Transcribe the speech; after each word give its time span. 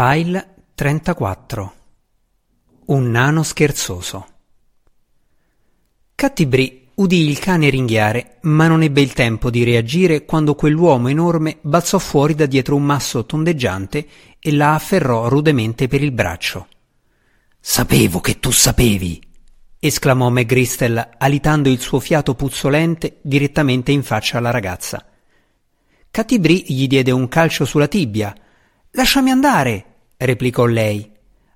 File 0.00 0.54
34 0.76 1.74
Un 2.84 3.10
nano 3.10 3.42
scherzoso 3.42 4.26
Cattibrì 6.14 6.90
udì 6.94 7.28
il 7.28 7.40
cane 7.40 7.68
ringhiare, 7.68 8.38
ma 8.42 8.68
non 8.68 8.84
ebbe 8.84 9.00
il 9.00 9.12
tempo 9.12 9.50
di 9.50 9.64
reagire 9.64 10.24
quando 10.24 10.54
quell'uomo 10.54 11.08
enorme 11.08 11.58
balzò 11.62 11.98
fuori 11.98 12.36
da 12.36 12.46
dietro 12.46 12.76
un 12.76 12.84
masso 12.84 13.26
tondeggiante 13.26 14.06
e 14.38 14.52
la 14.52 14.74
afferrò 14.74 15.26
rudemente 15.26 15.88
per 15.88 16.00
il 16.00 16.12
braccio. 16.12 16.68
Sapevo 17.58 18.20
che 18.20 18.38
tu 18.38 18.52
sapevi! 18.52 19.20
esclamò 19.80 20.30
McGristel, 20.30 21.16
alitando 21.18 21.68
il 21.68 21.80
suo 21.80 21.98
fiato 21.98 22.36
puzzolente 22.36 23.18
direttamente 23.20 23.90
in 23.90 24.04
faccia 24.04 24.38
alla 24.38 24.50
ragazza. 24.50 25.04
Cattibrì 26.08 26.66
gli 26.68 26.86
diede 26.86 27.10
un 27.10 27.26
calcio 27.26 27.64
sulla 27.64 27.88
tibia. 27.88 28.32
Lasciami 28.92 29.30
andare! 29.30 29.87
Replicò 30.18 30.66
lei. 30.66 31.10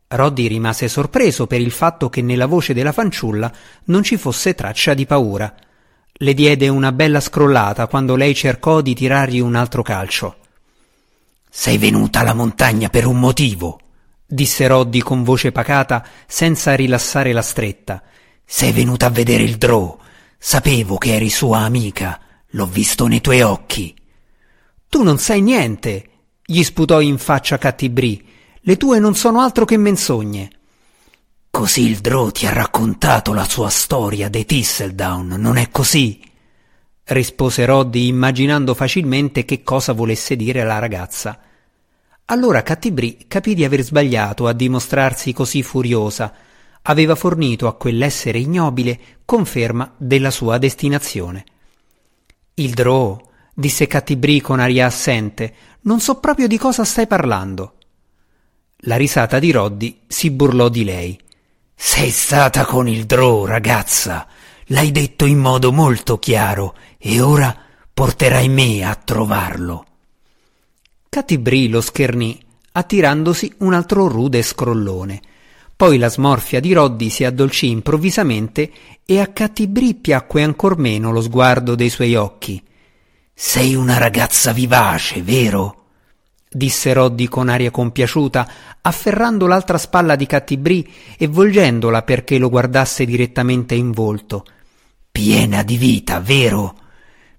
Roddy 0.08 0.46
rimase 0.46 0.88
sorpreso 0.88 1.46
per 1.46 1.60
il 1.60 1.70
fatto 1.70 2.08
che 2.08 2.22
nella 2.22 2.46
voce 2.46 2.72
della 2.74 2.92
fanciulla 2.92 3.52
non 3.84 4.02
ci 4.02 4.16
fosse 4.16 4.54
traccia 4.54 4.94
di 4.94 5.04
paura. 5.06 5.54
Le 6.12 6.34
diede 6.34 6.68
una 6.68 6.92
bella 6.92 7.20
scrollata 7.20 7.86
quando 7.86 8.14
lei 8.14 8.34
cercò 8.34 8.80
di 8.80 8.94
tirargli 8.94 9.40
un 9.40 9.54
altro 9.54 9.82
calcio. 9.82 10.36
Sei 11.50 11.78
venuta 11.78 12.20
alla 12.20 12.34
montagna 12.34 12.88
per 12.88 13.06
un 13.06 13.18
motivo, 13.18 13.80
disse 14.26 14.66
Roddy 14.66 15.00
con 15.00 15.22
voce 15.22 15.52
pacata 15.52 16.06
senza 16.26 16.74
rilassare 16.74 17.32
la 17.32 17.42
stretta. 17.42 18.02
Sei 18.44 18.72
venuta 18.72 19.06
a 19.06 19.10
vedere 19.10 19.42
il 19.42 19.56
Drow. 19.56 19.98
Sapevo 20.38 20.98
che 20.98 21.14
eri 21.14 21.30
sua 21.30 21.60
amica. 21.60 22.20
L'ho 22.50 22.66
visto 22.66 23.06
nei 23.06 23.20
tuoi 23.20 23.40
occhi. 23.40 23.94
Tu 24.88 25.02
non 25.02 25.18
sai 25.18 25.40
niente, 25.40 26.08
gli 26.44 26.62
sputò 26.62 27.00
in 27.00 27.16
faccia 27.16 27.56
Cattibrì. 27.56 28.28
Le 28.64 28.76
tue 28.76 29.00
non 29.00 29.16
sono 29.16 29.40
altro 29.40 29.64
che 29.64 29.76
menzogne. 29.76 30.50
Così 31.50 31.84
il 31.84 31.98
Drow 31.98 32.30
ti 32.30 32.46
ha 32.46 32.52
raccontato 32.52 33.32
la 33.32 33.42
sua 33.44 33.68
storia 33.68 34.28
dei 34.28 34.44
Thistledown, 34.44 35.34
non 35.36 35.56
è 35.56 35.68
così? 35.70 36.22
rispose 37.06 37.64
Roddy 37.64 38.06
immaginando 38.06 38.74
facilmente 38.74 39.44
che 39.44 39.64
cosa 39.64 39.92
volesse 39.92 40.36
dire 40.36 40.62
la 40.62 40.78
ragazza. 40.78 41.40
Allora 42.26 42.62
Cattibrì 42.62 43.24
capì 43.26 43.54
di 43.54 43.64
aver 43.64 43.82
sbagliato 43.82 44.46
a 44.46 44.52
dimostrarsi 44.52 45.32
così 45.32 45.64
furiosa. 45.64 46.32
Aveva 46.82 47.16
fornito 47.16 47.66
a 47.66 47.74
quell'essere 47.74 48.38
ignobile 48.38 48.98
conferma 49.24 49.92
della 49.96 50.30
sua 50.30 50.58
destinazione. 50.58 51.44
Il 52.54 52.74
Drow, 52.74 53.20
disse 53.52 53.88
Cattibrì 53.88 54.40
con 54.40 54.60
aria 54.60 54.86
assente, 54.86 55.52
non 55.80 55.98
so 55.98 56.20
proprio 56.20 56.46
di 56.46 56.58
cosa 56.58 56.84
stai 56.84 57.08
parlando. 57.08 57.78
La 58.86 58.96
risata 58.96 59.38
di 59.38 59.52
Roddy 59.52 60.00
si 60.08 60.30
burlò 60.30 60.68
di 60.68 60.82
lei. 60.82 61.16
Sei 61.72 62.10
stata 62.10 62.64
con 62.64 62.88
il 62.88 63.04
Drow, 63.06 63.44
ragazza. 63.44 64.26
L'hai 64.66 64.90
detto 64.90 65.24
in 65.24 65.38
modo 65.38 65.70
molto 65.70 66.18
chiaro 66.18 66.74
e 66.98 67.20
ora 67.20 67.56
porterai 67.94 68.48
me 68.48 68.84
a 68.84 68.96
trovarlo. 68.96 69.86
Cattibrì 71.08 71.68
lo 71.68 71.80
schernì, 71.80 72.40
attirandosi 72.72 73.54
un 73.58 73.74
altro 73.74 74.08
rude 74.08 74.42
scrollone. 74.42 75.20
Poi 75.76 75.96
la 75.96 76.08
smorfia 76.08 76.58
di 76.58 76.72
Roddy 76.72 77.08
si 77.08 77.22
addolcì 77.22 77.68
improvvisamente 77.68 78.72
e 79.06 79.20
a 79.20 79.28
Cattibrì 79.28 79.94
piacque 79.94 80.42
ancor 80.42 80.76
meno 80.76 81.12
lo 81.12 81.20
sguardo 81.20 81.76
dei 81.76 81.88
suoi 81.88 82.16
occhi. 82.16 82.60
Sei 83.32 83.76
una 83.76 83.98
ragazza 83.98 84.50
vivace, 84.52 85.22
vero? 85.22 85.81
Disse 86.52 86.92
Roddy 86.92 87.26
con 87.26 87.48
aria 87.48 87.70
compiaciuta, 87.70 88.48
afferrando 88.80 89.46
l'altra 89.46 89.78
spalla 89.78 90.16
di 90.16 90.26
Cattibrì 90.26 90.92
e 91.16 91.26
volgendola 91.26 92.02
perché 92.02 92.38
lo 92.38 92.48
guardasse 92.48 93.04
direttamente 93.04 93.74
in 93.74 93.90
volto. 93.90 94.44
Piena 95.10 95.62
di 95.62 95.76
vita, 95.76 96.20
vero? 96.20 96.76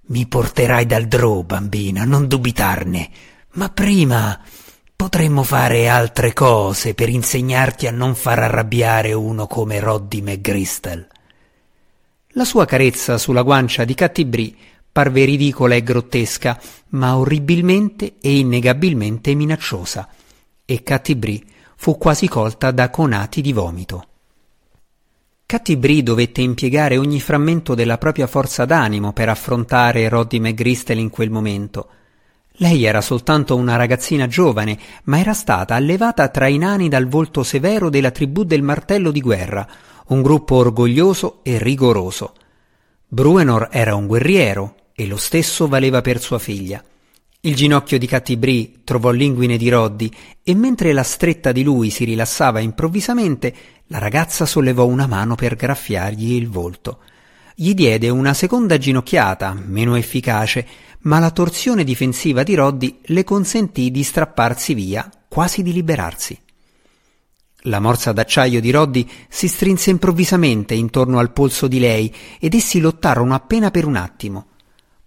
Mi 0.08 0.26
porterai 0.28 0.86
dal 0.86 1.06
Drow, 1.06 1.44
bambina, 1.44 2.04
non 2.04 2.28
dubitarne. 2.28 3.10
Ma 3.54 3.70
prima 3.70 4.40
potremmo 4.96 5.44
fare 5.44 5.88
altre 5.88 6.34
cose 6.34 6.94
per 6.94 7.10
insegnarti 7.10 7.88
a 7.88 7.92
non 7.92 8.16
far 8.16 8.40
arrabbiare 8.40 9.14
uno 9.14 9.48
come 9.48 9.80
Roddy 9.80 10.22
McGristel. 10.22 11.08
La 12.36 12.46
sua 12.46 12.66
carezza 12.66 13.18
sulla 13.18 13.44
guancia 13.44 13.86
di 13.86 13.94
Cattibrì 13.94 14.58
parve 14.94 15.26
ridicola 15.26 15.74
e 15.74 15.82
grottesca, 15.82 16.58
ma 16.90 17.18
orribilmente 17.18 18.14
e 18.22 18.38
innegabilmente 18.38 19.34
minacciosa, 19.34 20.08
e 20.64 20.84
Cattibrì 20.84 21.44
fu 21.76 21.98
quasi 21.98 22.30
colta 22.30 22.70
da 22.70 22.92
conati 22.92 23.42
di 23.42 23.52
vomito. 23.52 24.08
Cattibrì 25.48 26.04
dovette 26.04 26.42
impiegare 26.42 26.98
ogni 26.98 27.20
frammento 27.20 27.76
della 27.76 27.98
propria 27.98 28.28
forza 28.28 28.66
d'animo 28.66 29.14
per 29.14 29.30
affrontare 29.30 30.08
Roddy 30.10 30.40
McGristel 30.40 31.00
in 31.00 31.10
quel 31.10 31.32
momento. 31.32 31.90
Lei 32.58 32.84
era 32.86 33.02
soltanto 33.02 33.56
una 33.56 33.76
ragazzina 33.76 34.28
giovane, 34.28 34.78
ma 35.06 35.20
era 35.20 35.34
stata 35.34 35.74
allevata 35.74 36.28
tra 36.30 36.48
i 36.48 36.60
nani 36.60 36.88
dal 36.88 37.08
volto 37.08 37.42
severo 37.42 37.90
della 37.90 38.12
tribù 38.12 38.44
del 38.44 38.62
martello 38.62 39.10
di 39.10 39.22
guerra, 39.22 39.68
un 40.08 40.22
gruppo 40.22 40.56
orgoglioso 40.56 41.40
e 41.42 41.58
rigoroso. 41.58 42.36
Bruenor 43.08 43.70
era 43.72 43.96
un 43.96 44.08
guerriero, 44.08 44.76
e 44.96 45.08
lo 45.08 45.18
stesso 45.18 45.68
valeva 45.68 46.02
per 46.02 46.22
sua 46.22 46.40
figlia. 46.40 46.84
Il 47.46 47.56
ginocchio 47.56 47.98
di 47.98 48.08
Cattibrì 48.08 48.82
trovò 48.86 49.12
l'inguine 49.12 49.58
di 49.58 49.68
Roddy 49.68 50.10
e 50.42 50.56
mentre 50.56 50.94
la 50.94 51.04
stretta 51.04 51.52
di 51.52 51.62
lui 51.62 51.90
si 51.90 52.06
rilassava 52.06 52.60
improvvisamente, 52.60 53.54
la 53.88 53.98
ragazza 53.98 54.46
sollevò 54.46 54.86
una 54.86 55.08
mano 55.08 55.36
per 55.36 55.56
graffiargli 55.56 56.36
il 56.36 56.48
volto. 56.48 57.00
Gli 57.54 57.74
diede 57.74 58.08
una 58.10 58.34
seconda 58.34 58.78
ginocchiata, 58.78 59.54
meno 59.54 59.96
efficace, 59.96 60.66
ma 61.02 61.20
la 61.20 61.32
torsione 61.32 61.84
difensiva 61.84 62.44
di 62.44 62.56
Roddy 62.56 63.00
le 63.08 63.24
consentì 63.26 63.92
di 63.92 64.04
strapparsi 64.04 64.74
via, 64.74 65.10
quasi 65.28 65.64
di 65.64 65.74
liberarsi. 65.74 66.40
La 67.68 67.80
morsa 67.80 68.14
d'acciaio 68.14 68.62
di 68.62 68.72
Roddy 68.72 69.10
si 69.28 69.48
strinse 69.48 69.90
improvvisamente 69.90 70.74
intorno 70.74 71.20
al 71.20 71.32
polso 71.32 71.68
di 71.68 71.80
lei 71.80 72.14
ed 72.40 72.54
essi 72.54 72.80
lottarono 72.80 73.34
appena 73.34 73.70
per 73.70 73.86
un 73.86 73.98
attimo. 73.98 74.48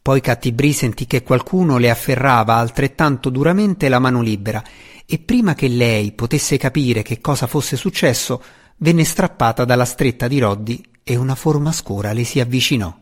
Poi 0.06 0.20
Cattibrì 0.20 0.72
sentì 0.72 1.04
che 1.04 1.24
qualcuno 1.24 1.78
le 1.78 1.90
afferrava 1.90 2.54
altrettanto 2.54 3.28
duramente 3.28 3.88
la 3.88 3.98
mano 3.98 4.22
libera 4.22 4.62
e 5.04 5.18
prima 5.18 5.56
che 5.56 5.66
lei 5.66 6.12
potesse 6.12 6.58
capire 6.58 7.02
che 7.02 7.20
cosa 7.20 7.48
fosse 7.48 7.74
successo, 7.76 8.40
venne 8.76 9.02
strappata 9.02 9.64
dalla 9.64 9.84
stretta 9.84 10.28
di 10.28 10.38
Roddy 10.38 10.80
e 11.02 11.16
una 11.16 11.34
forma 11.34 11.72
scura 11.72 12.12
le 12.12 12.22
si 12.22 12.38
avvicinò. 12.38 12.96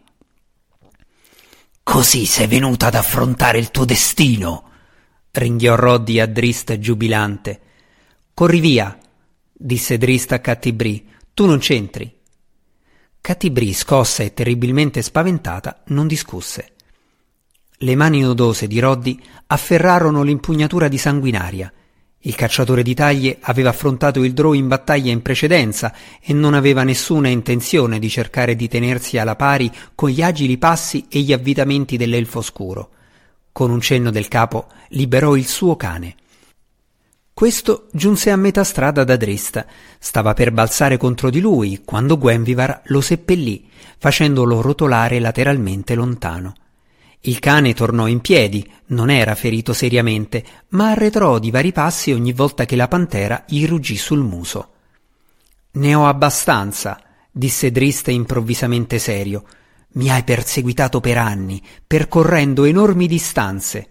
Così 1.83 2.25
sei 2.25 2.47
venuta 2.47 2.87
ad 2.87 2.95
affrontare 2.95 3.59
il 3.59 3.71
tuo 3.71 3.85
destino, 3.85 4.71
ringhiò 5.31 5.75
Roddy 5.75 6.21
a 6.21 6.27
Drist 6.27 6.79
giubilante. 6.79 7.61
Corri 8.33 8.61
via, 8.61 8.99
disse 9.53 9.99
Drist 9.99 10.33
a 10.33 10.39
Cattibrì, 10.39 11.07
tu 11.35 11.45
non 11.45 11.59
c'entri. 11.59 12.11
Cattibrì, 13.21 13.75
scossa 13.75 14.23
e 14.23 14.33
terribilmente 14.33 15.03
spaventata, 15.03 15.83
non 15.89 16.07
discusse. 16.07 16.74
Le 17.79 17.95
mani 17.97 18.25
odose 18.25 18.69
di 18.69 18.79
Roddy 18.79 19.21
afferrarono 19.49 20.23
l'impugnatura 20.23 20.87
di 20.87 20.97
sanguinaria. 20.97 21.73
Il 22.27 22.37
cacciatore 22.37 22.83
di 22.83 22.95
taglie 22.95 23.39
aveva 23.41 23.71
affrontato 23.71 24.23
il 24.23 24.33
Drow 24.33 24.53
in 24.53 24.69
battaglia 24.69 25.11
in 25.11 25.23
precedenza 25.23 25.93
e 26.23 26.33
non 26.33 26.55
aveva 26.55 26.85
nessuna 26.85 27.29
intenzione 27.29 27.99
di 27.99 28.09
cercare 28.09 28.55
di 28.55 28.69
tenersi 28.69 29.19
alla 29.19 29.37
pari 29.37 29.71
con 29.95 30.09
gli 30.09 30.23
agili 30.23 30.57
passi 30.57 31.07
e 31.11 31.21
gli 31.21 31.33
avvitamenti 31.33 31.97
dell'elfo 31.97 32.41
scuro. 32.41 32.91
Con 33.53 33.71
un 33.71 33.81
cenno 33.81 34.11
del 34.11 34.29
capo 34.29 34.69
liberò 34.91 35.37
il 35.37 35.47
suo 35.47 35.77
cane. 35.77 36.15
Questo 37.35 37.89
giunse 37.93 38.31
a 38.31 38.37
metà 38.37 38.63
strada 38.63 39.03
da 39.03 39.17
Drist. 39.17 39.67
Stava 39.99 40.33
per 40.33 40.53
balzare 40.53 40.97
contro 40.97 41.29
di 41.29 41.41
lui 41.41 41.83
quando 41.85 42.17
Gwenvivar 42.17 42.83
lo 42.87 43.01
seppellì, 43.01 43.69
facendolo 43.99 44.61
rotolare 44.61 45.19
lateralmente 45.19 45.97
lontano. 45.97 46.55
Il 47.27 47.39
cane 47.39 47.73
tornò 47.73 48.07
in 48.07 48.21
piedi, 48.21 48.71
non 48.89 49.09
era 49.09 49.35
ferito 49.35 49.73
seriamente, 49.73 50.45
ma 50.71 50.91
arretrò 50.91 51.39
di 51.39 51.51
vari 51.51 51.73
passi 51.73 52.13
ogni 52.13 52.33
volta 52.35 52.67
che 52.67 52.77
la 52.77 52.87
pantera 52.87 53.45
gli 53.49 53.67
ruggì 53.67 53.97
sul 53.97 54.21
muso. 54.21 54.73
Ne 55.73 55.95
ho 55.95 56.07
abbastanza, 56.07 57.01
disse 57.31 57.71
Drist 57.71 58.09
improvvisamente 58.09 58.99
serio. 58.99 59.45
Mi 59.93 60.11
hai 60.11 60.23
perseguitato 60.23 61.01
per 61.01 61.17
anni, 61.17 61.63
percorrendo 61.87 62.65
enormi 62.65 63.07
distanze. 63.07 63.89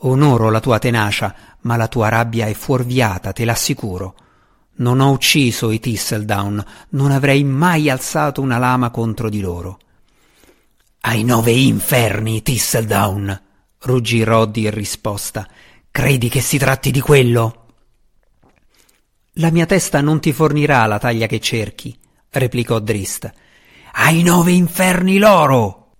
Onoro 0.00 0.48
la 0.48 0.60
tua 0.60 0.78
tenacia, 0.78 1.34
ma 1.62 1.76
la 1.76 1.88
tua 1.88 2.08
rabbia 2.08 2.46
è 2.46 2.52
fuorviata, 2.52 3.32
te 3.32 3.44
l'assicuro. 3.44 4.14
Non 4.76 5.00
ho 5.00 5.10
ucciso 5.10 5.72
i 5.72 5.80
Thistledown, 5.80 6.64
non 6.90 7.10
avrei 7.10 7.42
mai 7.42 7.90
alzato 7.90 8.42
una 8.42 8.58
lama 8.58 8.90
contro 8.90 9.28
di 9.28 9.40
loro. 9.40 9.78
Ai 11.08 11.22
nove 11.22 11.52
inferni, 11.52 12.42
Thistledown, 12.42 13.42
ruggì 13.78 14.24
Roddy 14.24 14.64
in 14.64 14.72
risposta. 14.72 15.48
Credi 15.88 16.28
che 16.28 16.40
si 16.40 16.58
tratti 16.58 16.90
di 16.90 16.98
quello? 16.98 17.66
La 19.34 19.52
mia 19.52 19.66
testa 19.66 20.00
non 20.00 20.18
ti 20.18 20.32
fornirà 20.32 20.84
la 20.86 20.98
taglia 20.98 21.28
che 21.28 21.38
cerchi, 21.38 21.96
replicò 22.30 22.80
Drist. 22.80 23.32
Ai 23.92 24.24
nove 24.24 24.50
inferni 24.50 25.18
loro! 25.18 25.92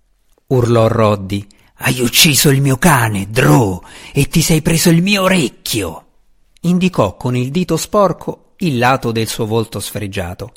urlò 0.47 0.89
Roddy. 0.89 1.47
Hai 1.75 2.01
ucciso 2.01 2.49
il 2.49 2.61
mio 2.61 2.75
cane, 2.75 3.29
Drew, 3.29 3.81
e 4.11 4.27
ti 4.27 4.41
sei 4.41 4.61
preso 4.61 4.89
il 4.89 5.01
mio 5.01 5.21
orecchio! 5.21 6.05
Indicò 6.63 7.15
con 7.15 7.33
il 7.37 7.49
dito 7.49 7.77
sporco 7.77 8.55
il 8.57 8.77
lato 8.77 9.13
del 9.13 9.27
suo 9.27 9.45
volto 9.45 9.79
sfregiato. 9.79 10.51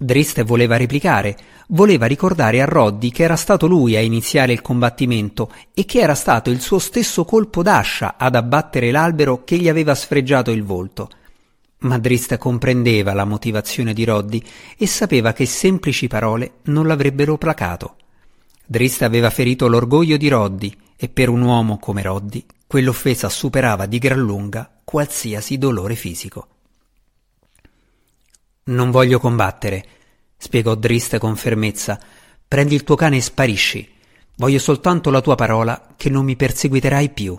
Drist 0.00 0.44
voleva 0.44 0.76
replicare, 0.76 1.36
voleva 1.70 2.06
ricordare 2.06 2.62
a 2.62 2.66
Roddy 2.66 3.10
che 3.10 3.24
era 3.24 3.34
stato 3.34 3.66
lui 3.66 3.96
a 3.96 4.00
iniziare 4.00 4.52
il 4.52 4.62
combattimento 4.62 5.52
e 5.74 5.84
che 5.86 5.98
era 5.98 6.14
stato 6.14 6.50
il 6.50 6.60
suo 6.60 6.78
stesso 6.78 7.24
colpo 7.24 7.64
d'ascia 7.64 8.14
ad 8.16 8.36
abbattere 8.36 8.92
l'albero 8.92 9.42
che 9.42 9.56
gli 9.56 9.68
aveva 9.68 9.96
sfregiato 9.96 10.52
il 10.52 10.62
volto. 10.62 11.10
Ma 11.78 11.98
Drist 11.98 12.36
comprendeva 12.38 13.12
la 13.12 13.24
motivazione 13.24 13.92
di 13.92 14.04
Roddy 14.04 14.40
e 14.76 14.86
sapeva 14.86 15.32
che 15.32 15.46
semplici 15.46 16.06
parole 16.06 16.58
non 16.66 16.86
l'avrebbero 16.86 17.36
placato. 17.36 17.96
Drist 18.64 19.02
aveva 19.02 19.30
ferito 19.30 19.66
l'orgoglio 19.66 20.16
di 20.16 20.28
Roddy 20.28 20.72
e 20.96 21.08
per 21.08 21.28
un 21.28 21.42
uomo 21.42 21.78
come 21.78 22.02
Roddy 22.02 22.46
quell'offesa 22.68 23.28
superava 23.28 23.86
di 23.86 23.98
gran 23.98 24.20
lunga 24.20 24.70
qualsiasi 24.84 25.58
dolore 25.58 25.96
fisico. 25.96 26.57
Non 28.68 28.90
voglio 28.90 29.18
combattere, 29.18 29.84
spiegò 30.36 30.74
Drist 30.74 31.18
con 31.18 31.36
fermezza. 31.36 31.98
Prendi 32.46 32.74
il 32.74 32.84
tuo 32.84 32.96
cane 32.96 33.16
e 33.16 33.22
sparisci. 33.22 33.88
Voglio 34.36 34.58
soltanto 34.58 35.10
la 35.10 35.20
tua 35.20 35.34
parola 35.36 35.94
che 35.96 36.10
non 36.10 36.24
mi 36.24 36.36
perseguiterai 36.36 37.08
più. 37.10 37.38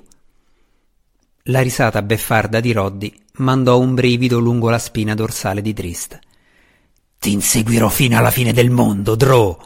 La 1.43 1.61
risata 1.61 2.01
beffarda 2.01 2.59
di 2.59 2.71
Roddy 2.71 3.13
mandò 3.37 3.79
un 3.79 3.93
brivido 3.93 4.39
lungo 4.39 4.69
la 4.69 4.79
spina 4.79 5.13
dorsale 5.13 5.61
di 5.61 5.73
Drist. 5.73 6.19
Ti 7.19 7.31
inseguirò 7.31 7.89
fino 7.89 8.17
alla 8.17 8.31
fine 8.31 8.51
del 8.51 8.69
mondo, 8.71 9.15
Drow, 9.15 9.57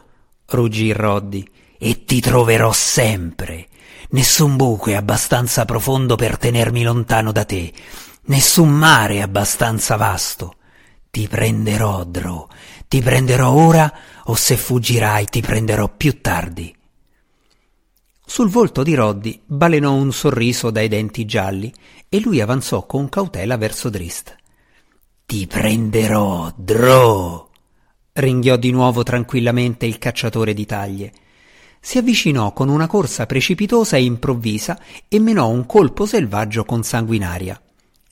ruggì 0.48 0.92
Roddy, 0.92 1.48
e 1.78 2.04
ti 2.04 2.20
troverò 2.20 2.72
sempre. 2.72 3.68
Nessun 4.10 4.56
buco 4.58 4.90
è 4.90 4.96
abbastanza 4.96 5.66
profondo 5.66 6.16
per 6.16 6.38
tenermi 6.38 6.84
lontano 6.84 7.32
da 7.32 7.46
te, 7.46 7.72
nessun 8.26 8.70
mare 8.70 9.16
è 9.16 9.22
abbastanza 9.22 9.96
vasto. 9.96 10.56
Ti 11.14 11.28
prenderò, 11.28 12.06
Dro, 12.06 12.50
ti 12.88 13.00
prenderò 13.00 13.52
ora 13.52 13.94
o 14.24 14.34
se 14.34 14.58
fuggirai 14.58 15.26
ti 15.26 15.42
prenderò 15.42 15.88
più 15.88 16.22
tardi. 16.22 16.76
Sul 18.26 18.50
volto 18.50 18.82
di 18.82 18.96
Roddy 18.96 19.40
balenò 19.46 19.94
un 19.94 20.12
sorriso 20.12 20.72
dai 20.72 20.88
denti 20.88 21.24
gialli 21.26 21.72
e 22.10 22.20
lui 22.20 22.42
avanzò 22.42 22.88
con 22.88 23.10
cautela 23.10 23.58
verso 23.58 23.92
Drist. 23.92 24.36
Ti 25.28 25.46
prenderò, 25.46 26.52
Dro! 26.58 27.52
ringhiò 28.14 28.56
di 28.56 28.72
nuovo 28.72 29.04
tranquillamente 29.04 29.86
il 29.86 30.00
cacciatore 30.00 30.56
di 30.56 30.66
taglie. 30.66 31.14
Si 31.80 32.00
avvicinò 32.00 32.54
con 32.54 32.70
una 32.70 32.88
corsa 32.88 33.28
precipitosa 33.28 33.98
e 33.98 34.04
improvvisa 34.04 34.80
e 35.08 35.20
menò 35.20 35.48
un 35.48 35.68
colpo 35.68 36.08
selvaggio 36.08 36.66
con 36.66 36.82
sanguinaria. 36.82 37.62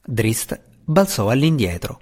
Drist 0.06 0.62
balzò 0.86 1.30
all'indietro. 1.30 2.00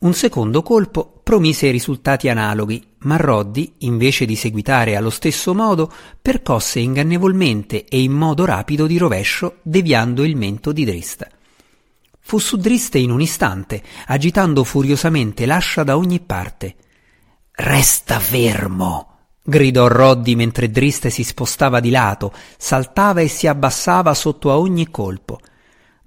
Un 0.00 0.14
secondo 0.14 0.62
colpo 0.62 1.20
promise 1.22 1.70
risultati 1.70 2.30
analoghi, 2.30 2.82
ma 3.00 3.16
Roddy, 3.18 3.74
invece 3.80 4.24
di 4.24 4.34
seguitare 4.34 4.96
allo 4.96 5.10
stesso 5.10 5.52
modo, 5.52 5.92
percosse 6.22 6.80
ingannevolmente 6.80 7.84
e 7.84 8.00
in 8.00 8.12
modo 8.12 8.46
rapido 8.46 8.86
di 8.86 8.96
rovescio, 8.96 9.58
deviando 9.60 10.24
il 10.24 10.36
mento 10.36 10.72
di 10.72 10.86
Drist. 10.86 11.28
Fu 12.18 12.38
su 12.38 12.56
Drist 12.56 12.94
in 12.94 13.10
un 13.10 13.20
istante, 13.20 13.82
agitando 14.06 14.64
furiosamente 14.64 15.44
l'ascia 15.44 15.82
da 15.82 15.98
ogni 15.98 16.20
parte. 16.20 16.76
Resta 17.50 18.18
fermo! 18.18 19.18
gridò 19.42 19.86
Roddy 19.86 20.34
mentre 20.34 20.70
Drist 20.70 21.08
si 21.08 21.24
spostava 21.24 21.78
di 21.78 21.90
lato, 21.90 22.32
saltava 22.56 23.20
e 23.20 23.28
si 23.28 23.46
abbassava 23.46 24.14
sotto 24.14 24.50
a 24.50 24.56
ogni 24.56 24.88
colpo. 24.88 25.40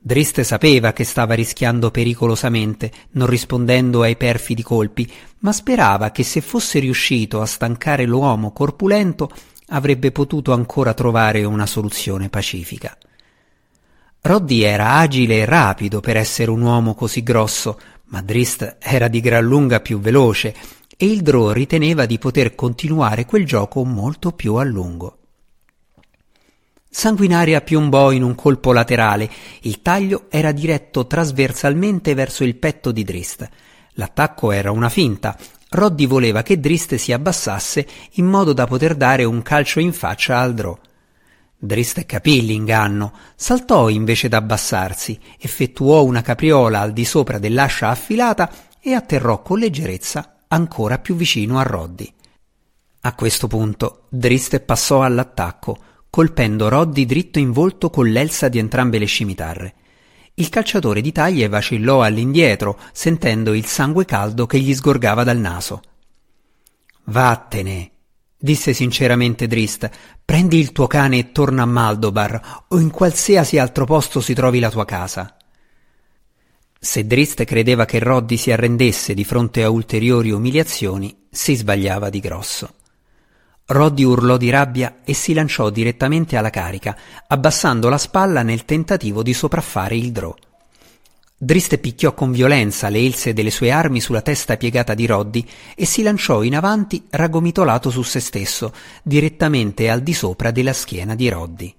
Drist 0.06 0.42
sapeva 0.42 0.92
che 0.92 1.06
stava 1.06 1.34
rischiando 1.34 1.90
pericolosamente, 1.90 2.92
non 3.12 3.26
rispondendo 3.26 4.02
ai 4.02 4.18
perfidi 4.18 4.62
colpi, 4.62 5.10
ma 5.40 5.54
sperava 5.54 6.12
che 6.12 6.24
se 6.24 6.42
fosse 6.42 6.80
riuscito 6.80 7.40
a 7.40 7.46
stancare 7.46 8.06
l'uomo 8.06 8.52
corpulento 8.52 9.32
avrebbe 9.68 10.12
potuto 10.12 10.52
ancora 10.52 10.94
trovare 10.94 11.46
una 11.46 11.66
soluzione 11.66 12.28
pacifica. 12.28 12.98
Roddy 14.20 14.64
era 14.64 14.98
agile 14.98 15.38
e 15.38 15.46
rapido 15.46 16.02
per 16.02 16.18
essere 16.18 16.52
un 16.52 16.60
uomo 16.60 16.96
così 16.96 17.24
grosso, 17.24 17.80
ma 18.08 18.22
Drist 18.22 18.76
era 18.82 19.08
di 19.08 19.22
gran 19.22 19.46
lunga 19.46 19.80
più 19.80 20.02
veloce 20.02 20.54
e 20.98 21.06
il 21.06 21.22
Drow 21.22 21.52
riteneva 21.52 22.06
di 22.06 22.20
poter 22.20 22.56
continuare 22.56 23.26
quel 23.26 23.46
gioco 23.46 23.86
molto 23.86 24.34
più 24.34 24.56
a 24.56 24.64
lungo. 24.64 25.20
Sanguinaria 26.96 27.60
piombò 27.62 28.12
in 28.12 28.22
un 28.22 28.36
colpo 28.36 28.72
laterale. 28.72 29.28
Il 29.62 29.82
taglio 29.82 30.28
era 30.30 30.52
diretto 30.52 31.08
trasversalmente 31.08 32.14
verso 32.14 32.44
il 32.44 32.56
petto 32.56 32.92
di 32.92 33.04
Drist. 33.04 33.50
L'attacco 33.94 34.52
era 34.52 34.70
una 34.70 34.90
finta. 34.90 35.36
Roddy 35.70 36.06
voleva 36.06 36.44
che 36.44 36.60
Drist 36.60 36.94
si 36.96 37.12
abbassasse 37.12 37.88
in 38.12 38.28
modo 38.28 38.54
da 38.54 38.68
poter 38.68 38.94
dare 38.94 39.24
un 39.24 39.42
calcio 39.42 39.80
in 39.80 39.92
faccia 39.92 40.38
al 40.38 40.54
Drow. 40.54 40.78
Drist 41.58 42.06
capì 42.06 42.46
l'inganno, 42.46 43.12
saltò 43.36 43.90
invece 43.90 44.30
d'abbassarsi, 44.30 45.20
effettuò 45.40 46.04
una 46.04 46.22
capriola 46.22 46.80
al 46.80 46.94
di 46.94 47.06
sopra 47.06 47.40
dell'ascia 47.40 47.90
affilata 47.90 48.52
e 48.80 48.94
atterrò 48.94 49.42
con 49.42 49.58
leggerezza 49.58 50.42
ancora 50.48 51.00
più 51.00 51.16
vicino 51.16 51.58
a 51.58 51.64
Roddy. 51.64 52.14
A 53.02 53.16
questo 53.16 53.48
punto 53.48 54.04
Drist 54.10 54.60
passò 54.60 55.02
all'attacco, 55.02 55.92
colpendo 56.14 56.70
Roddy 56.70 57.08
dritto 57.08 57.40
in 57.40 57.52
volto 57.52 57.90
con 57.90 58.08
l'elsa 58.08 58.48
di 58.48 58.60
entrambe 58.60 59.00
le 59.00 59.08
scimitarre. 59.08 59.74
Il 60.36 60.50
calciatore 60.50 61.02
di 61.02 61.12
taglie 61.12 61.48
vacillò 61.48 62.04
all'indietro, 62.04 62.78
sentendo 62.92 63.52
il 63.52 63.66
sangue 63.66 64.06
caldo 64.06 64.46
che 64.46 64.60
gli 64.60 64.76
sgorgava 64.76 65.24
dal 65.24 65.40
naso. 65.40 65.82
Vattene, 67.06 67.90
disse 68.38 68.74
sinceramente 68.74 69.48
Drist, 69.48 69.90
prendi 70.24 70.60
il 70.60 70.72
tuo 70.72 70.86
cane 70.86 71.18
e 71.18 71.32
torna 71.32 71.64
a 71.64 71.66
Maldobar 71.66 72.66
o 72.68 72.78
in 72.78 72.92
qualsiasi 72.92 73.58
altro 73.58 73.86
posto 73.86 74.22
si 74.22 74.36
trovi 74.36 74.60
la 74.60 74.70
tua 74.70 74.86
casa. 74.86 75.36
Se 76.80 77.08
Drist 77.08 77.44
credeva 77.44 77.86
che 77.86 77.98
Roddy 77.98 78.38
si 78.38 78.52
arrendesse 78.52 79.16
di 79.16 79.24
fronte 79.24 79.64
a 79.64 79.72
ulteriori 79.72 80.30
umiliazioni, 80.30 81.26
si 81.32 81.56
sbagliava 81.56 82.12
di 82.12 82.20
grosso. 82.20 82.76
Roddy 83.66 84.04
urlò 84.04 84.36
di 84.36 84.50
rabbia 84.50 84.98
e 85.06 85.14
si 85.14 85.34
lanciò 85.34 85.70
direttamente 85.70 86.36
alla 86.36 86.50
carica, 86.50 86.98
abbassando 87.28 87.88
la 87.88 87.98
spalla 87.98 88.42
nel 88.42 88.66
tentativo 88.66 89.24
di 89.24 89.34
sopraffare 89.34 89.96
il 89.96 90.12
Drò. 90.12 90.36
Drist 91.38 91.78
picchiò 91.78 92.14
con 92.14 92.32
violenza 92.32 92.90
le 92.90 93.00
else 93.00 93.34
delle 93.34 93.52
sue 93.52 93.72
armi 93.72 94.00
sulla 94.00 94.22
testa 94.22 94.58
piegata 94.58 94.94
di 94.94 95.06
Roddy 95.06 95.46
e 95.76 95.86
si 95.86 96.02
lanciò 96.02 96.42
in 96.44 96.56
avanti 96.56 97.06
raggomitolato 97.10 97.90
su 97.90 98.02
se 98.02 98.20
stesso, 98.20 98.74
direttamente 99.02 99.90
al 99.90 100.02
di 100.02 100.14
sopra 100.14 100.52
della 100.52 100.74
schiena 100.74 101.16
di 101.16 101.30
Roddy. 101.30 101.76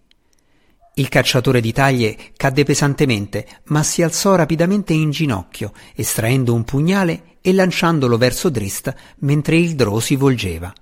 Il 0.95 1.09
cacciatore 1.09 1.61
di 1.61 1.73
taglie 1.73 2.17
cadde 2.37 2.65
pesantemente, 2.65 3.47
ma 3.65 3.83
si 3.83 4.03
alzò 4.03 4.35
rapidamente 4.37 4.93
in 4.93 5.11
ginocchio, 5.11 5.73
estraendo 5.95 6.55
un 6.55 6.65
pugnale 6.65 7.37
e 7.43 7.53
lanciandolo 7.53 8.17
verso 8.17 8.49
Drist 8.49 8.95
mentre 9.21 9.57
il 9.57 9.75
Drò 9.75 9.99
si 9.99 10.17
volgeva. 10.17 10.73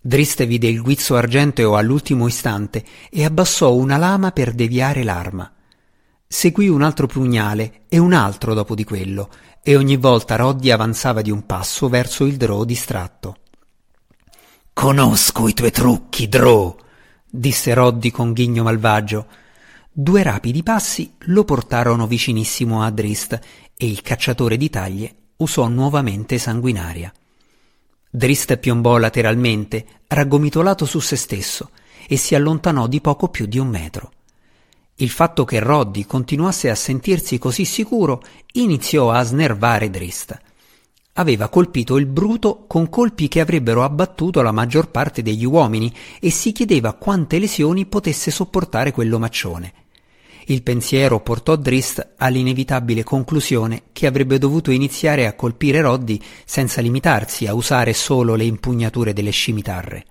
Drist 0.00 0.44
vide 0.46 0.68
il 0.68 0.80
guizzo 0.80 1.16
argenteo 1.16 1.76
all'ultimo 1.76 2.26
istante 2.28 2.84
e 3.10 3.24
abbassò 3.24 3.74
una 3.74 3.96
lama 3.96 4.30
per 4.30 4.52
deviare 4.52 5.02
l'arma. 5.02 5.52
Seguì 6.26 6.68
un 6.68 6.82
altro 6.82 7.06
pugnale 7.06 7.82
e 7.88 7.98
un 7.98 8.12
altro 8.12 8.54
dopo 8.54 8.74
di 8.74 8.84
quello, 8.84 9.30
e 9.62 9.76
ogni 9.76 9.96
volta 9.96 10.36
Roddy 10.36 10.70
avanzava 10.70 11.20
di 11.20 11.30
un 11.30 11.46
passo 11.46 11.88
verso 11.88 12.24
il 12.24 12.36
Drow 12.36 12.64
distratto. 12.64 13.38
Conosco 14.72 15.48
i 15.48 15.54
tuoi 15.54 15.72
trucchi, 15.72 16.28
Drow, 16.28 16.76
disse 17.28 17.74
Roddy 17.74 18.10
con 18.10 18.32
ghigno 18.32 18.62
malvagio. 18.62 19.26
Due 19.90 20.22
rapidi 20.22 20.62
passi 20.62 21.14
lo 21.20 21.44
portarono 21.44 22.06
vicinissimo 22.06 22.82
a 22.82 22.90
Drist 22.90 23.38
e 23.76 23.86
il 23.86 24.00
cacciatore 24.02 24.56
di 24.56 24.70
taglie 24.70 25.14
usò 25.38 25.66
nuovamente 25.66 26.38
sanguinaria. 26.38 27.12
Drist 28.10 28.56
piombò 28.56 28.96
lateralmente, 28.96 29.84
raggomitolato 30.06 30.86
su 30.86 30.98
se 30.98 31.16
stesso, 31.16 31.70
e 32.08 32.16
si 32.16 32.34
allontanò 32.34 32.86
di 32.86 33.00
poco 33.00 33.28
più 33.28 33.46
di 33.46 33.58
un 33.58 33.68
metro. 33.68 34.12
Il 34.96 35.10
fatto 35.10 35.44
che 35.44 35.60
Roddy 35.60 36.06
continuasse 36.06 36.70
a 36.70 36.74
sentirsi 36.74 37.38
così 37.38 37.64
sicuro 37.64 38.22
iniziò 38.52 39.10
a 39.10 39.22
snervare 39.22 39.90
Drist. 39.90 40.36
Aveva 41.12 41.48
colpito 41.48 41.98
il 41.98 42.06
bruto 42.06 42.64
con 42.66 42.88
colpi 42.88 43.28
che 43.28 43.40
avrebbero 43.40 43.84
abbattuto 43.84 44.40
la 44.40 44.52
maggior 44.52 44.90
parte 44.90 45.20
degli 45.22 45.44
uomini 45.44 45.92
e 46.18 46.30
si 46.30 46.52
chiedeva 46.52 46.94
quante 46.94 47.38
lesioni 47.38 47.86
potesse 47.86 48.30
sopportare 48.30 48.90
quell'omaccione. 48.90 49.72
Il 50.50 50.62
pensiero 50.62 51.20
portò 51.20 51.56
Drist 51.56 52.14
all'inevitabile 52.16 53.04
conclusione 53.04 53.82
che 53.92 54.06
avrebbe 54.06 54.38
dovuto 54.38 54.70
iniziare 54.70 55.26
a 55.26 55.34
colpire 55.34 55.82
Roddy 55.82 56.18
senza 56.46 56.80
limitarsi 56.80 57.46
a 57.46 57.52
usare 57.52 57.92
solo 57.92 58.34
le 58.34 58.44
impugnature 58.44 59.12
delle 59.12 59.30
scimitarre. 59.30 60.06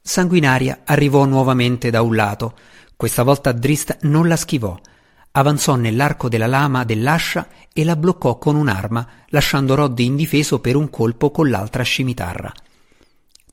Sanguinaria 0.00 0.80
arrivò 0.84 1.24
nuovamente 1.26 1.90
da 1.90 2.02
un 2.02 2.16
lato. 2.16 2.58
Questa 2.96 3.22
volta 3.22 3.52
Drist 3.52 3.98
non 4.00 4.26
la 4.26 4.34
schivò. 4.34 4.76
Avanzò 5.30 5.76
nell'arco 5.76 6.28
della 6.28 6.48
lama 6.48 6.82
dell'ascia 6.82 7.46
e 7.72 7.84
la 7.84 7.94
bloccò 7.94 8.36
con 8.36 8.56
un'arma, 8.56 9.06
lasciando 9.28 9.76
Roddy 9.76 10.06
indifeso 10.06 10.58
per 10.58 10.74
un 10.74 10.90
colpo 10.90 11.30
con 11.30 11.48
l'altra 11.48 11.84
scimitarra. 11.84 12.52